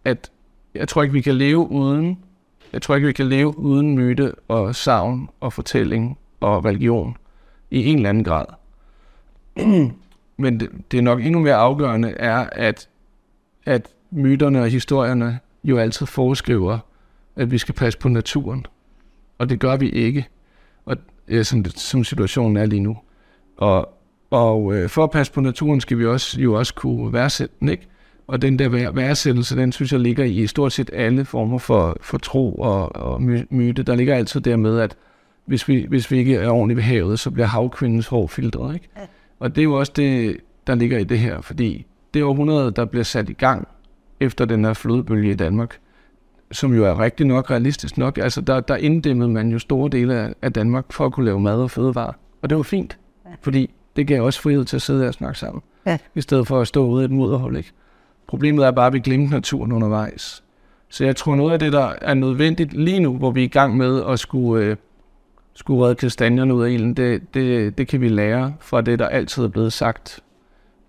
at 0.05 0.31
jeg 0.75 0.89
tror 0.89 1.03
ikke, 1.03 1.13
vi 1.13 1.21
kan 1.21 1.35
leve 1.35 1.71
uden, 1.71 2.19
jeg 2.73 2.83
tror 2.83 2.95
ikke, 2.95 3.07
vi 3.07 3.13
kan 3.13 3.27
leve 3.27 3.59
uden 3.59 3.95
myte 3.95 4.33
og 4.49 4.75
savn 4.75 5.29
og 5.41 5.53
fortælling 5.53 6.19
og 6.41 6.65
religion 6.65 7.17
i 7.71 7.87
en 7.87 7.97
eller 7.97 8.09
anden 8.09 8.25
grad. 8.25 8.45
men 10.43 10.61
det, 10.61 10.71
det 10.91 10.99
er 10.99 11.03
nok 11.03 11.21
endnu 11.25 11.41
mere 11.41 11.55
afgørende 11.55 12.11
er, 12.11 12.49
at, 12.53 12.89
at 13.67 13.89
myterne 14.11 14.63
og 14.63 14.69
historierne 14.69 15.39
jo 15.65 15.79
altid 15.79 16.07
foreskriver, 16.07 16.79
at 17.37 17.51
vi 17.51 17.59
skal 17.59 17.75
passe 17.75 17.99
på 17.99 18.09
naturen. 18.09 18.67
Og 19.39 19.49
det 19.49 19.61
gør 19.61 19.77
vi 19.77 19.91
ikke, 19.91 20.27
og, 20.85 20.97
ja, 21.31 21.43
som, 21.43 21.65
som 21.65 22.05
situationen 22.05 22.57
er 22.57 22.67
lige 22.67 22.81
nu. 22.81 22.97
Og, 23.57 23.89
og 24.31 24.75
øh, 24.75 24.89
for 24.89 25.05
at 25.05 25.11
passe 25.11 25.33
på 25.33 25.41
naturen, 25.41 25.81
skal 25.81 25.99
vi 25.99 26.07
også, 26.07 26.41
jo 26.41 26.55
også 26.55 26.75
kunne 26.75 27.13
værdsætte 27.13 27.55
den, 27.61 27.69
ikke? 27.69 27.87
Og 28.27 28.43
den 28.43 28.59
der 28.59 28.91
værdsættelse, 28.93 29.57
den 29.57 29.73
synes 29.73 29.93
jeg 29.93 30.01
ligger 30.01 30.25
i 30.25 30.47
stort 30.47 30.73
set 30.73 30.91
alle 30.93 31.25
former 31.25 31.59
for, 31.59 31.97
for 32.01 32.19
tro 32.19 32.55
og, 32.55 32.97
og 32.97 33.23
myte. 33.51 33.83
Der 33.83 33.95
ligger 33.95 34.15
altid 34.15 34.41
der 34.41 34.57
med, 34.57 34.79
at 34.79 34.97
hvis 35.45 35.69
vi, 35.69 35.87
hvis 35.89 36.11
vi 36.11 36.19
ikke 36.19 36.35
er 36.35 36.51
ordentligt 36.51 36.77
ved 36.77 36.85
havet, 36.85 37.21
så 37.21 37.31
bliver 37.31 37.47
havkvindens 37.47 38.07
hår 38.07 38.27
filtret, 38.27 38.75
ikke? 38.75 38.89
Og 39.41 39.55
det 39.55 39.61
er 39.61 39.65
jo 39.65 39.75
også 39.75 39.93
det, 39.97 40.37
der 40.67 40.75
ligger 40.75 40.99
i 40.99 41.05
det 41.05 41.19
her, 41.19 41.41
fordi 41.41 41.87
det 42.15 42.25
århundrede, 42.25 42.71
der 42.71 42.85
bliver 42.85 43.05
sat 43.05 43.29
i 43.29 43.33
gang 43.33 43.69
efter 44.21 44.45
den 44.45 44.65
her 44.65 44.73
flodbølge 44.73 45.31
i 45.31 45.35
Danmark, 45.35 45.79
som 46.53 46.75
jo 46.75 46.85
er 46.85 47.01
rigtig 47.01 47.27
nok, 47.27 47.51
realistisk 47.51 47.99
nok, 47.99 48.19
altså 48.19 48.41
der, 48.41 48.61
der 48.61 48.77
inddæmmede 48.77 49.29
man 49.29 49.49
jo 49.49 49.59
store 49.59 49.91
dele 49.91 50.15
af, 50.15 50.35
af 50.43 50.53
Danmark 50.53 50.93
for 50.93 51.07
at 51.07 51.13
kunne 51.13 51.27
lave 51.27 51.41
mad 51.41 51.61
og 51.63 51.71
fødevarer. 51.71 52.13
Og 52.43 52.51
det 52.51 52.57
var 52.57 52.63
fint. 52.63 52.99
Fordi 53.41 53.71
det 53.97 54.07
gav 54.07 54.23
også 54.23 54.41
frihed 54.41 54.65
til 54.65 54.77
at 54.77 54.83
sidde 54.83 55.09
og 55.09 55.15
snakke 55.15 55.39
sammen. 55.39 55.63
Ja. 55.87 55.99
I 56.15 56.21
stedet 56.21 56.47
for 56.47 56.61
at 56.61 56.69
stå 56.69 56.87
ude 56.87 57.03
i 57.03 57.05
et 57.05 57.11
mudderhold. 57.11 57.57
Ikke? 57.57 57.73
Problemet 58.27 58.67
er 58.67 58.71
bare, 58.71 58.87
at 58.87 58.93
vi 58.93 59.01
glemte 59.01 59.33
naturen 59.33 59.73
undervejs. 59.73 60.43
Så 60.89 61.05
jeg 61.05 61.17
tror, 61.17 61.37
noget 61.37 61.53
af 61.53 61.59
det, 61.59 61.73
der 61.73 61.93
er 62.01 62.15
nødvendigt 62.15 62.73
lige 62.73 63.01
nu, 63.01 63.17
hvor 63.17 63.31
vi 63.31 63.41
er 63.41 63.45
i 63.45 63.49
gang 63.49 63.77
med 63.77 64.03
at 64.09 64.19
skulle, 64.19 64.65
øh, 64.65 64.77
skulle 65.55 65.85
redde 65.85 65.95
kastanjerne 65.95 66.55
ud 66.55 66.65
af 66.65 66.71
ilden, 66.71 66.95
det, 66.95 67.35
det, 67.35 67.79
det 67.79 67.89
kan 67.89 68.01
vi 68.01 68.09
lære 68.09 68.55
fra 68.61 68.81
det, 68.81 68.99
der 68.99 69.07
altid 69.07 69.45
er 69.45 69.49
blevet 69.49 69.73
sagt, 69.73 70.21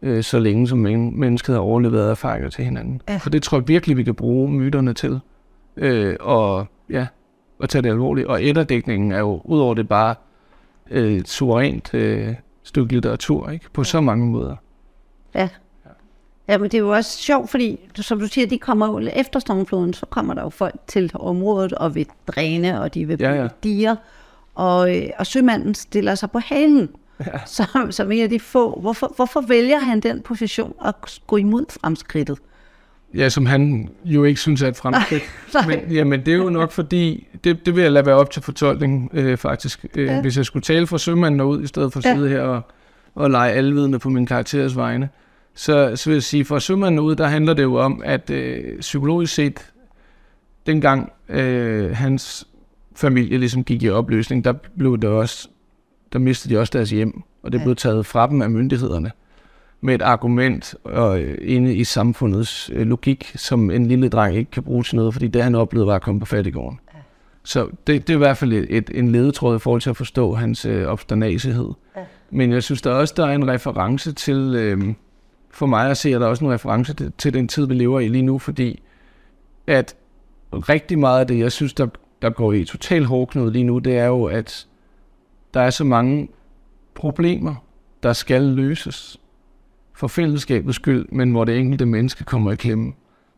øh, 0.02 0.24
så 0.24 0.40
længe 0.40 0.68
som 0.68 0.78
men, 0.78 1.20
mennesket 1.20 1.56
har 1.56 1.62
overlevet 1.62 2.10
erfaringer 2.10 2.50
til 2.50 2.66
hinanden. 2.66 3.02
Ja. 3.10 3.18
For 3.18 3.30
det 3.30 3.44
tror 3.44 3.58
jeg 3.58 3.68
virkelig, 3.68 3.98
vi 3.98 4.04
kan 4.04 4.16
bruge 4.16 4.52
myterne 4.52 4.94
til. 4.94 5.20
Øh, 5.78 6.16
og 6.20 6.68
ja, 6.90 7.08
at 7.64 7.70
tage 7.70 7.82
det 7.82 7.90
alvorligt. 7.90 8.28
Og 8.28 8.44
etterdækningen 8.44 9.12
er 9.12 9.20
jo, 9.20 9.42
udover 9.46 9.74
det 9.74 9.88
bare 9.88 10.16
øh, 10.92 11.24
suverænt 11.26 11.94
øh, 11.94 12.36
stykke 12.64 12.94
litteratur, 12.94 13.50
ikke? 13.50 13.66
På 13.74 13.84
så 13.84 14.02
mange 14.02 14.26
måder. 14.26 14.56
Ja. 15.36 15.50
Ja, 16.48 16.58
men 16.58 16.72
det 16.72 16.74
er 16.74 16.82
jo 16.82 16.90
også 16.90 17.18
sjovt, 17.18 17.50
fordi 17.50 17.80
som 17.96 18.20
du 18.20 18.28
siger, 18.28 18.48
de 18.48 18.58
kommer 18.58 18.88
jo 18.88 19.10
efter 19.14 19.40
stormfloden, 19.40 19.94
så 19.94 20.06
kommer 20.06 20.34
der 20.34 20.42
jo 20.42 20.50
folk 20.50 20.76
til 20.88 21.12
området 21.14 21.74
og 21.74 21.96
vil 21.96 22.08
dræne, 22.28 22.82
og 22.82 22.94
de 22.94 23.06
vil 23.06 23.18
ja, 23.20 23.34
ja. 23.34 23.48
diger. 23.64 23.96
Og, 24.56 24.98
øh, 24.98 25.10
og 25.18 25.26
sømanden 25.26 25.76
stiller 25.76 26.16
sig 26.16 26.32
på 26.32 26.40
halen, 26.40 26.90
ja. 27.20 27.40
som, 27.56 27.92
som 27.92 28.12
en 28.12 28.24
af 28.24 28.30
de 28.30 28.40
få. 28.40 28.80
Hvorfor, 28.80 29.14
hvorfor 29.16 29.42
vælger 29.42 29.80
han 29.80 30.00
den 30.00 30.22
position 30.22 30.74
at 30.86 31.20
gå 31.28 31.38
imod 31.38 31.66
fremskridtet? 31.82 32.38
Ja, 33.14 33.30
som 33.30 33.46
han 33.46 33.90
jo 34.06 34.24
ikke 34.24 34.40
synes 34.40 34.62
er 34.62 34.68
et 34.68 34.76
fremskridt. 34.76 35.24
men, 35.68 35.80
jamen, 35.92 36.26
det 36.26 36.34
er 36.34 36.38
jo 36.38 36.50
nok 36.50 36.72
fordi, 36.72 37.28
det, 37.44 37.66
det 37.66 37.76
vil 37.76 37.82
jeg 37.82 37.92
lade 37.92 38.06
være 38.06 38.16
op 38.16 38.32
til 38.32 38.42
fortolkning 38.42 39.10
øh, 39.14 39.38
faktisk. 39.38 39.86
Øh, 39.96 40.06
ja. 40.06 40.22
Hvis 40.22 40.38
jeg 40.38 40.46
skulle 40.46 40.64
tale 40.64 40.88
for 40.88 40.98
sømanden 40.98 41.42
ud, 41.42 41.64
i 41.64 41.68
stedet 41.68 41.94
for 41.94 42.00
at 42.00 42.06
ja. 42.06 42.16
sidde 42.16 42.30
her 42.30 42.42
og, 42.42 42.62
og 43.16 43.32
lege 43.32 43.52
alvidende 43.52 44.00
på 44.00 44.10
min 44.10 44.26
karakteres 44.26 44.76
vegne, 44.76 45.10
så, 45.56 45.96
så 45.96 46.10
vil 46.10 46.16
jeg 46.16 46.24
sige, 46.24 46.46
for 46.46 46.60
sømanden 46.60 47.00
ud, 47.00 47.16
der 47.16 47.28
handler 47.28 47.54
det 47.54 47.64
jo 47.64 47.76
om, 47.76 48.02
at 48.06 48.30
øh, 48.30 48.80
psykologisk 48.80 49.34
set, 49.34 49.72
dengang 50.66 51.12
øh, 51.30 51.96
hans 51.96 52.48
familie 52.96 53.38
ligesom 53.38 53.64
gik 53.64 53.84
i 53.84 53.90
opløsning, 53.90 54.44
der 54.44 54.54
blev 54.78 54.98
det 54.98 55.10
også, 55.10 55.48
der 56.14 56.20
mistede 56.20 56.54
de 56.54 56.60
også 56.60 56.72
deres 56.74 56.90
hjem, 56.90 57.22
og 57.44 57.52
det 57.52 57.62
blev 57.62 57.76
taget 57.76 58.06
fra 58.06 58.28
dem 58.28 58.42
af 58.42 58.50
myndighederne 58.50 59.12
med 59.82 59.96
et 59.96 60.02
argument 60.02 60.76
og, 60.84 61.22
øh, 61.22 61.38
inde 61.42 61.76
i 61.76 61.84
samfundets 61.84 62.70
øh, 62.74 62.88
logik, 62.88 63.32
som 63.36 63.72
en 63.72 63.86
lille 63.86 64.10
dreng 64.10 64.38
ikke 64.38 64.52
kan 64.52 64.64
bruge 64.64 64.84
til 64.84 64.96
noget, 64.96 65.14
fordi 65.14 65.28
det 65.28 65.44
han 65.44 65.56
oplevede 65.56 65.88
var 65.88 65.96
at 65.96 66.02
komme 66.02 66.20
på 66.20 66.26
fattigården. 66.26 66.80
Ja. 66.94 67.00
Så 67.44 67.68
det, 67.88 68.08
det 68.08 68.10
er 68.10 68.18
i 68.18 68.18
hvert 68.18 68.38
fald 68.38 68.54
et, 68.54 68.66
et, 68.70 68.90
en 68.94 69.12
ledetråd 69.12 69.56
i 69.56 69.60
forhold 69.60 69.82
til 69.82 69.90
at 69.90 69.98
forstå 69.98 70.34
hans 70.34 70.66
øh, 70.66 70.88
obsternagighed. 70.88 71.70
Ja. 71.96 72.02
Men 72.30 72.52
jeg 72.52 72.64
synes 72.64 72.82
der 72.82 72.92
også, 72.92 73.14
der 73.18 73.26
er 73.26 73.36
en 73.36 73.48
reference 73.48 74.12
til, 74.12 74.54
øh, 74.56 74.94
for 75.52 75.66
mig 75.66 75.90
at 75.90 75.98
se, 75.98 76.10
at 76.10 76.22
der 76.22 76.28
er 76.28 76.30
også 76.30 76.46
en 76.46 76.52
reference 76.52 76.94
til, 76.94 77.12
til 77.18 77.34
den 77.34 77.48
tid, 77.48 77.68
vi 77.68 77.74
lever 77.74 78.00
i 78.00 78.08
lige 78.08 78.22
nu, 78.22 78.38
fordi 78.38 78.82
at 79.68 79.96
rigtig 80.54 81.00
meget 81.00 81.20
af 81.20 81.28
det, 81.28 81.40
jeg 81.40 81.52
synes, 81.52 81.74
der 81.74 81.88
der 82.22 82.30
går 82.30 82.54
i 82.54 82.66
total 82.66 83.06
hårdknud 83.06 83.52
lige 83.52 83.64
nu, 83.64 83.80
det 83.80 83.98
er 83.98 84.06
jo, 84.06 84.24
at 84.24 84.68
der 85.54 85.62
er 85.62 85.70
så 85.70 85.84
mange 85.84 86.28
problemer, 86.94 87.56
der 88.04 88.14
skal 88.14 88.42
løses 88.42 89.20
for 89.98 90.08
fællesskabets 90.08 90.76
skyld, 90.76 91.06
men 91.12 91.32
hvor 91.32 91.46
det 91.46 91.58
enkelte 91.58 91.86
menneske 91.86 92.24
kommer 92.24 92.52
i 92.52 92.56
klemme. 92.56 92.94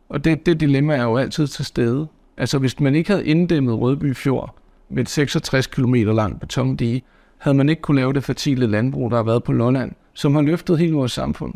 Og 0.08 0.24
det, 0.24 0.46
det 0.46 0.60
dilemma 0.60 0.96
er 0.96 1.02
jo 1.02 1.16
altid 1.16 1.46
til 1.46 1.64
stede. 1.64 2.08
Altså 2.36 2.58
hvis 2.58 2.80
man 2.80 2.94
ikke 2.94 3.10
havde 3.10 3.26
inddæmmet 3.26 3.80
Rødby 3.80 4.14
Fjord 4.14 4.56
med 4.88 5.02
et 5.02 5.08
66 5.08 5.66
km 5.66 5.94
langt 5.94 6.40
betondige, 6.40 7.02
havde 7.38 7.56
man 7.56 7.68
ikke 7.68 7.82
kunne 7.82 7.96
lave 7.96 8.12
det 8.12 8.24
fertile 8.24 8.66
landbrug, 8.66 9.10
der 9.10 9.16
har 9.16 9.24
været 9.24 9.44
på 9.44 9.52
Lolland, 9.52 9.92
som 10.14 10.34
har 10.34 10.42
løftet 10.42 10.78
hele 10.78 10.92
vores 10.92 11.12
samfund. 11.12 11.54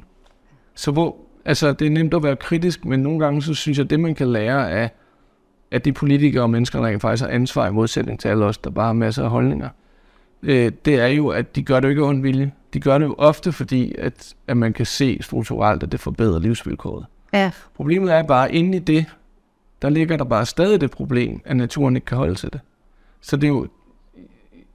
Så 0.75 0.90
hvor, 0.90 1.16
altså 1.44 1.73
det 1.73 1.87
er 1.87 1.90
nemt 1.90 2.14
at 2.14 2.23
være 2.23 2.37
kritisk, 2.37 2.84
men 2.84 3.00
nogle 3.00 3.18
gange 3.18 3.42
så 3.42 3.54
synes 3.54 3.78
jeg, 3.78 3.84
at 3.84 3.90
det 3.90 4.00
man 4.00 4.14
kan 4.14 4.28
lære 4.28 4.70
af, 4.70 4.90
at 5.70 5.84
de 5.84 5.92
politikere 5.92 6.42
og 6.42 6.50
mennesker, 6.50 6.82
der 6.82 6.99
faktisk 6.99 7.25
har 7.25 7.30
ansvar 7.30 7.68
i 7.68 7.73
modsætning 7.73 8.20
til 8.20 8.28
alle 8.28 8.44
os, 8.44 8.58
der 8.58 8.70
bare 8.70 8.87
har 8.87 8.92
masser 8.92 9.25
af 9.25 9.30
holdninger, 9.30 9.68
øh, 10.42 10.73
det 10.84 10.94
er 10.94 11.06
jo, 11.06 11.28
at 11.28 11.56
de 11.56 11.62
gør 11.62 11.80
det 11.80 11.88
jo 11.88 11.90
ikke 11.90 12.04
ondt 12.04 12.23
vilje. 12.23 12.52
De 12.75 12.81
gør 12.81 12.99
det 12.99 13.07
jo 13.07 13.14
ofte, 13.19 13.52
fordi 13.52 13.95
at, 13.99 14.35
at 14.47 14.57
man 14.57 14.73
kan 14.73 14.87
se 14.87 15.19
strukturelt, 15.21 15.83
at 15.83 15.93
det 15.93 16.00
forbedrer 16.00 16.38
livsvilkåret. 16.38 17.07
Ja. 17.33 17.50
Problemet 17.75 18.12
er 18.12 18.23
bare, 18.23 18.49
at 18.49 18.54
inde 18.54 18.76
i 18.76 18.81
det, 18.81 19.07
der 19.83 19.88
ligger 19.88 20.16
der 20.16 20.25
bare 20.25 20.47
stadig 20.47 20.81
det 20.81 20.90
problem, 20.90 21.40
at 21.45 21.57
naturen 21.57 21.97
ikke 21.97 22.04
kan 22.04 22.19
holde 22.19 22.35
til 22.35 22.52
det. 22.52 22.61
Så 23.21 23.37
det 23.37 23.45
er 23.45 23.49
jo, 23.49 23.69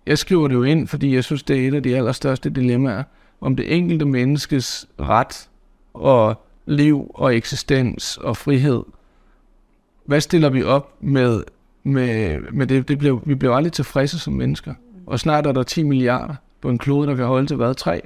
jeg 0.06 0.18
skriver 0.18 0.48
det 0.48 0.56
jo 0.56 0.64
ind, 0.64 0.88
fordi 0.88 1.16
jeg 1.16 1.24
synes, 1.24 1.44
det 1.44 1.64
er 1.64 1.68
et 1.68 1.74
af 1.74 1.84
de 1.84 1.96
allerstørste 1.96 2.50
dilemmaer, 2.50 3.04
om 3.42 3.56
det 3.56 3.76
enkelte 3.78 4.06
menneskes 4.06 4.88
ret 5.00 5.50
og 5.94 6.46
liv 6.66 7.12
og 7.14 7.36
eksistens 7.36 8.18
og 8.18 8.38
frihed. 8.38 8.84
Hvad 10.06 10.22
stiller 10.22 10.50
vi 10.50 10.64
op 10.64 10.96
med, 11.00 11.44
med, 11.84 12.40
med 12.52 12.68
det? 12.68 12.88
det 12.88 12.98
bliver, 12.98 13.20
vi 13.26 13.36
bliver 13.36 13.56
aldrig 13.56 13.74
tilfredse 13.74 14.20
som 14.20 14.34
mennesker. 14.34 14.74
Og 15.06 15.20
snart 15.20 15.48
er 15.48 15.52
der 15.52 15.64
10 15.64 15.84
milliarder 15.84 16.36
på 16.62 16.70
en 16.70 16.78
klode, 16.78 17.08
der 17.08 17.16
kan 17.16 17.26
holde 17.26 17.48
til 17.48 17.56
hvad? 17.56 17.76
3? 17.76 18.02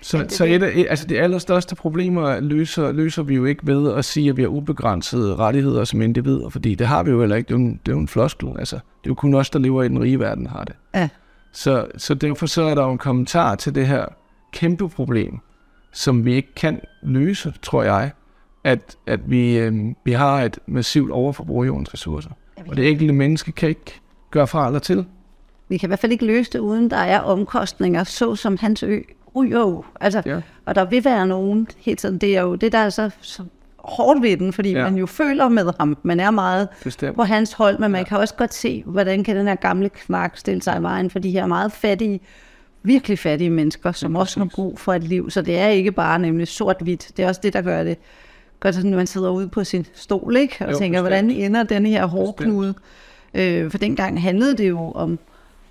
Så, 0.00 0.26
så 0.28 0.44
et 0.44 0.62
af, 0.62 0.86
altså 0.88 1.06
de 1.06 1.20
allerstørste 1.20 1.74
problemer 1.74 2.40
løser, 2.40 2.92
løser 2.92 3.22
vi 3.22 3.34
jo 3.34 3.44
ikke 3.44 3.66
ved 3.66 3.94
at 3.94 4.04
sige, 4.04 4.30
at 4.30 4.36
vi 4.36 4.42
har 4.42 4.48
ubegrænsede 4.48 5.36
rettigheder 5.36 5.84
som 5.84 6.02
individer, 6.02 6.48
fordi 6.48 6.74
det 6.74 6.86
har 6.86 7.02
vi 7.02 7.10
jo 7.10 7.20
heller 7.20 7.36
ikke. 7.36 7.48
Det 7.48 7.54
er 7.54 7.58
jo 7.58 7.64
en, 7.64 7.80
det 7.86 7.92
er 7.92 7.96
jo 7.96 8.00
en 8.00 8.08
floskel. 8.08 8.48
Altså, 8.58 8.76
det 8.76 9.06
er 9.06 9.10
jo 9.10 9.14
kun 9.14 9.34
os, 9.34 9.50
der 9.50 9.58
lever 9.58 9.82
i 9.82 9.88
den 9.88 10.00
rige 10.00 10.20
verden, 10.20 10.46
har 10.46 10.64
det. 10.64 10.74
Ja. 10.94 11.08
Så, 11.52 11.86
så 11.96 12.14
derfor 12.14 12.46
så 12.46 12.62
er 12.62 12.74
der 12.74 12.82
jo 12.82 12.92
en 12.92 12.98
kommentar 12.98 13.54
til 13.54 13.74
det 13.74 13.86
her 13.86 14.06
kæmpe 14.52 14.88
problem, 14.88 15.38
som 15.92 16.24
vi 16.24 16.34
ikke 16.34 16.54
kan 16.54 16.80
løse, 17.02 17.54
tror 17.62 17.82
jeg, 17.82 18.10
at, 18.64 18.96
at 19.06 19.30
vi, 19.30 19.58
øh, 19.58 19.74
vi 20.04 20.12
har 20.12 20.42
et 20.42 20.58
massivt 20.66 21.10
overforbrug 21.10 21.62
af 21.62 21.66
jordens 21.66 21.94
ressourcer. 21.94 22.30
Og 22.68 22.76
det 22.76 22.90
enkelte 22.90 23.12
menneske 23.12 23.52
kan 23.52 23.68
ikke 23.68 24.00
gøre 24.30 24.46
fra 24.46 24.66
eller 24.66 24.80
til. 24.80 25.06
Vi 25.68 25.76
kan 25.76 25.86
i 25.86 25.88
hvert 25.88 25.98
fald 25.98 26.12
ikke 26.12 26.26
løse 26.26 26.50
det, 26.52 26.58
uden 26.58 26.90
der 26.90 26.96
er 26.96 27.20
omkostninger, 27.20 28.04
såsom 28.04 28.56
hans 28.60 28.82
ø 28.82 29.00
ryger 29.36 29.60
jo. 29.60 29.84
Altså, 30.00 30.22
Ja. 30.26 30.40
Og 30.66 30.74
der 30.74 30.84
vil 30.84 31.04
være 31.04 31.26
nogen 31.26 31.68
hele 31.78 31.96
tiden. 31.96 32.18
Det 32.18 32.36
er 32.36 32.42
jo 32.42 32.54
det, 32.54 32.72
der 32.72 32.78
er 32.78 32.90
så, 32.90 33.10
så 33.20 33.42
hårdt 33.78 34.22
ved 34.22 34.36
den, 34.36 34.52
fordi 34.52 34.70
Ja. 34.72 34.78
ja. 34.78 34.84
man 34.84 34.96
jo 34.96 35.06
føler 35.06 35.48
med 35.48 35.72
ham. 35.78 35.96
Man 36.02 36.20
er 36.20 36.30
meget 36.30 36.68
Bestemt. 36.84 37.16
på 37.16 37.22
hans 37.22 37.52
hold, 37.52 37.78
men 37.78 37.90
man 37.90 38.04
kan 38.04 38.18
også 38.18 38.34
godt 38.34 38.54
se, 38.54 38.82
hvordan 38.86 39.24
kan 39.24 39.36
den 39.36 39.46
her 39.48 39.54
gamle 39.54 39.88
knak 39.88 40.36
stille 40.36 40.62
sig 40.62 40.78
i 40.78 40.82
vejen 40.82 41.10
for 41.10 41.18
de 41.18 41.30
her 41.30 41.46
meget 41.46 41.72
fattige, 41.72 42.20
virkelig 42.82 43.18
fattige 43.18 43.50
mennesker, 43.50 43.92
som 43.92 44.12
Ja, 44.14 44.20
også 44.20 44.40
har 44.40 44.48
brug 44.54 44.78
for 44.78 44.94
et 44.94 45.02
liv. 45.04 45.30
Så 45.30 45.42
det 45.42 45.58
er 45.58 45.68
ikke 45.68 45.92
bare 45.92 46.18
nemlig 46.18 46.48
sort-hvidt. 46.48 47.10
Det 47.16 47.22
er 47.24 47.28
også 47.28 47.40
det, 47.44 47.52
der 47.52 47.62
gør 47.62 47.84
det. 47.84 47.98
Gør 48.60 48.68
det 48.68 48.74
sådan, 48.74 48.90
når 48.90 48.96
man 48.98 49.06
sidder 49.06 49.30
ude 49.30 49.48
på 49.48 49.64
sin 49.64 49.86
stol, 49.94 50.36
ikke? 50.36 50.56
Og 50.66 50.72
Jo, 50.72 50.78
tænker, 50.78 50.98
bestemt. 51.02 51.08
hvordan 51.08 51.30
ender 51.30 51.62
den 51.62 51.86
her 51.86 52.06
hårdknude? 52.06 52.74
Øh, 53.34 53.70
for 53.70 53.78
dengang 53.78 54.22
handlede 54.22 54.56
det 54.56 54.68
jo 54.68 54.90
om, 54.92 55.18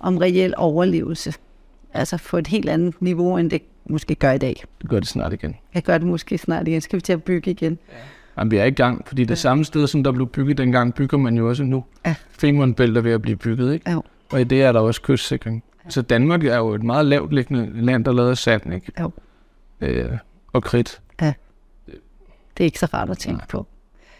om 0.00 0.18
reel 0.18 0.54
overlevelse. 0.56 1.34
Altså 1.94 2.22
på 2.30 2.36
et 2.38 2.46
helt 2.46 2.68
andet 2.68 3.02
niveau, 3.02 3.36
end 3.36 3.50
det 3.50 3.62
måske 3.86 4.14
gør 4.14 4.32
i 4.32 4.38
dag. 4.38 4.64
Det 4.82 4.90
gør 4.90 4.98
det 4.98 5.08
snart 5.08 5.32
igen. 5.32 5.56
Jeg 5.74 5.82
gør 5.82 5.98
det 5.98 6.06
måske 6.06 6.38
snart 6.38 6.68
igen. 6.68 6.80
Skal 6.80 6.96
vi 6.96 7.00
til 7.00 7.12
at 7.12 7.24
bygge 7.24 7.50
igen? 7.50 7.78
Jamen, 8.38 8.50
vi 8.50 8.56
er 8.56 8.64
i 8.64 8.70
gang, 8.70 9.08
fordi 9.08 9.24
det 9.24 9.38
samme 9.38 9.64
sted, 9.64 9.86
som 9.86 10.04
der 10.04 10.12
blev 10.12 10.26
bygget 10.28 10.58
dengang, 10.58 10.94
bygger 10.94 11.18
man 11.18 11.36
jo 11.36 11.48
også 11.48 11.62
nu. 11.64 11.84
Ja. 12.06 12.14
Femernbælt 12.30 12.96
er 12.96 13.00
ved 13.00 13.12
at 13.12 13.22
blive 13.22 13.36
bygget, 13.36 13.72
ikke? 13.74 13.90
Jo. 13.90 14.02
Og 14.32 14.40
i 14.40 14.44
det 14.44 14.62
er 14.62 14.72
der 14.72 14.80
også 14.80 15.02
kystsikring. 15.02 15.64
Så 15.88 16.02
Danmark 16.02 16.44
er 16.44 16.56
jo 16.56 16.74
et 16.74 16.82
meget 16.82 17.06
lavt 17.06 17.32
liggende 17.32 17.84
land, 17.84 18.04
der 18.04 18.12
lader 18.12 18.34
sand, 18.34 18.74
ikke? 18.74 18.92
Jo. 19.00 19.10
Øh, 19.80 20.10
og 20.52 20.62
kridt. 20.62 21.00
Det 22.58 22.64
er 22.64 22.66
ikke 22.66 22.78
så 22.78 22.86
rart 22.86 23.10
at 23.10 23.18
tænke 23.18 23.48
på. 23.48 23.66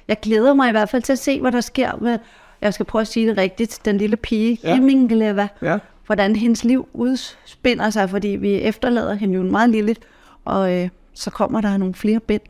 Jeg 0.08 0.16
glæder 0.22 0.54
mig 0.54 0.68
i 0.68 0.70
hvert 0.70 0.88
fald 0.88 1.02
til 1.02 1.12
at 1.12 1.18
se, 1.18 1.40
hvad 1.40 1.52
der 1.52 1.60
sker 1.60 1.96
med, 2.00 2.18
jeg 2.60 2.74
skal 2.74 2.86
prøve 2.86 3.00
at 3.00 3.08
sige 3.08 3.28
det 3.28 3.38
rigtigt, 3.38 3.80
den 3.84 3.98
lille 3.98 4.16
pige, 4.16 4.58
Ja. 4.62 4.68
ja. 4.68 4.74
Hemmingleva, 4.74 5.48
Ja. 5.62 5.78
hvordan 6.06 6.36
hendes 6.36 6.64
liv 6.64 6.88
udspinder 6.92 7.90
sig, 7.90 8.10
fordi 8.10 8.28
vi 8.28 8.54
efterlader 8.54 9.14
hende 9.14 9.34
jo 9.34 9.42
meget 9.42 9.70
lille, 9.70 9.96
og 10.44 10.72
øh, 10.76 10.88
så 11.14 11.30
kommer 11.30 11.60
der 11.60 11.76
nogle 11.76 11.94
flere 11.94 12.20
bind. 12.20 12.42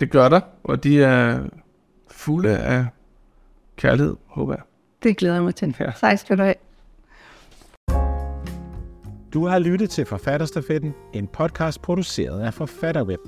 Det 0.00 0.10
gør 0.10 0.28
der, 0.28 0.40
og 0.64 0.84
de 0.84 1.02
er 1.02 1.38
fulde 2.10 2.58
af 2.58 2.86
kærlighed, 3.76 4.16
håber 4.26 4.52
jeg. 4.54 4.62
Det 5.02 5.16
glæder 5.16 5.34
jeg 5.34 5.42
mig 5.44 5.54
til. 5.54 5.76
Ja. 5.80 5.90
Tak 6.00 6.18
skal 6.18 6.38
du 6.38 6.42
have. 6.42 6.54
Du 9.34 9.46
har 9.46 9.58
lyttet 9.58 9.90
til 9.90 10.06
Forfatterstafetten, 10.06 10.94
en 11.12 11.26
podcast 11.26 11.82
produceret 11.82 12.40
af 12.40 12.54
Forfatterweb. 12.54 13.20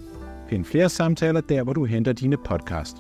Find 0.49 0.65
flere 0.65 0.89
samtaler 0.89 1.41
der, 1.41 1.63
hvor 1.63 1.73
du 1.73 1.85
henter 1.85 2.13
dine 2.13 2.37
podcast. 2.37 2.97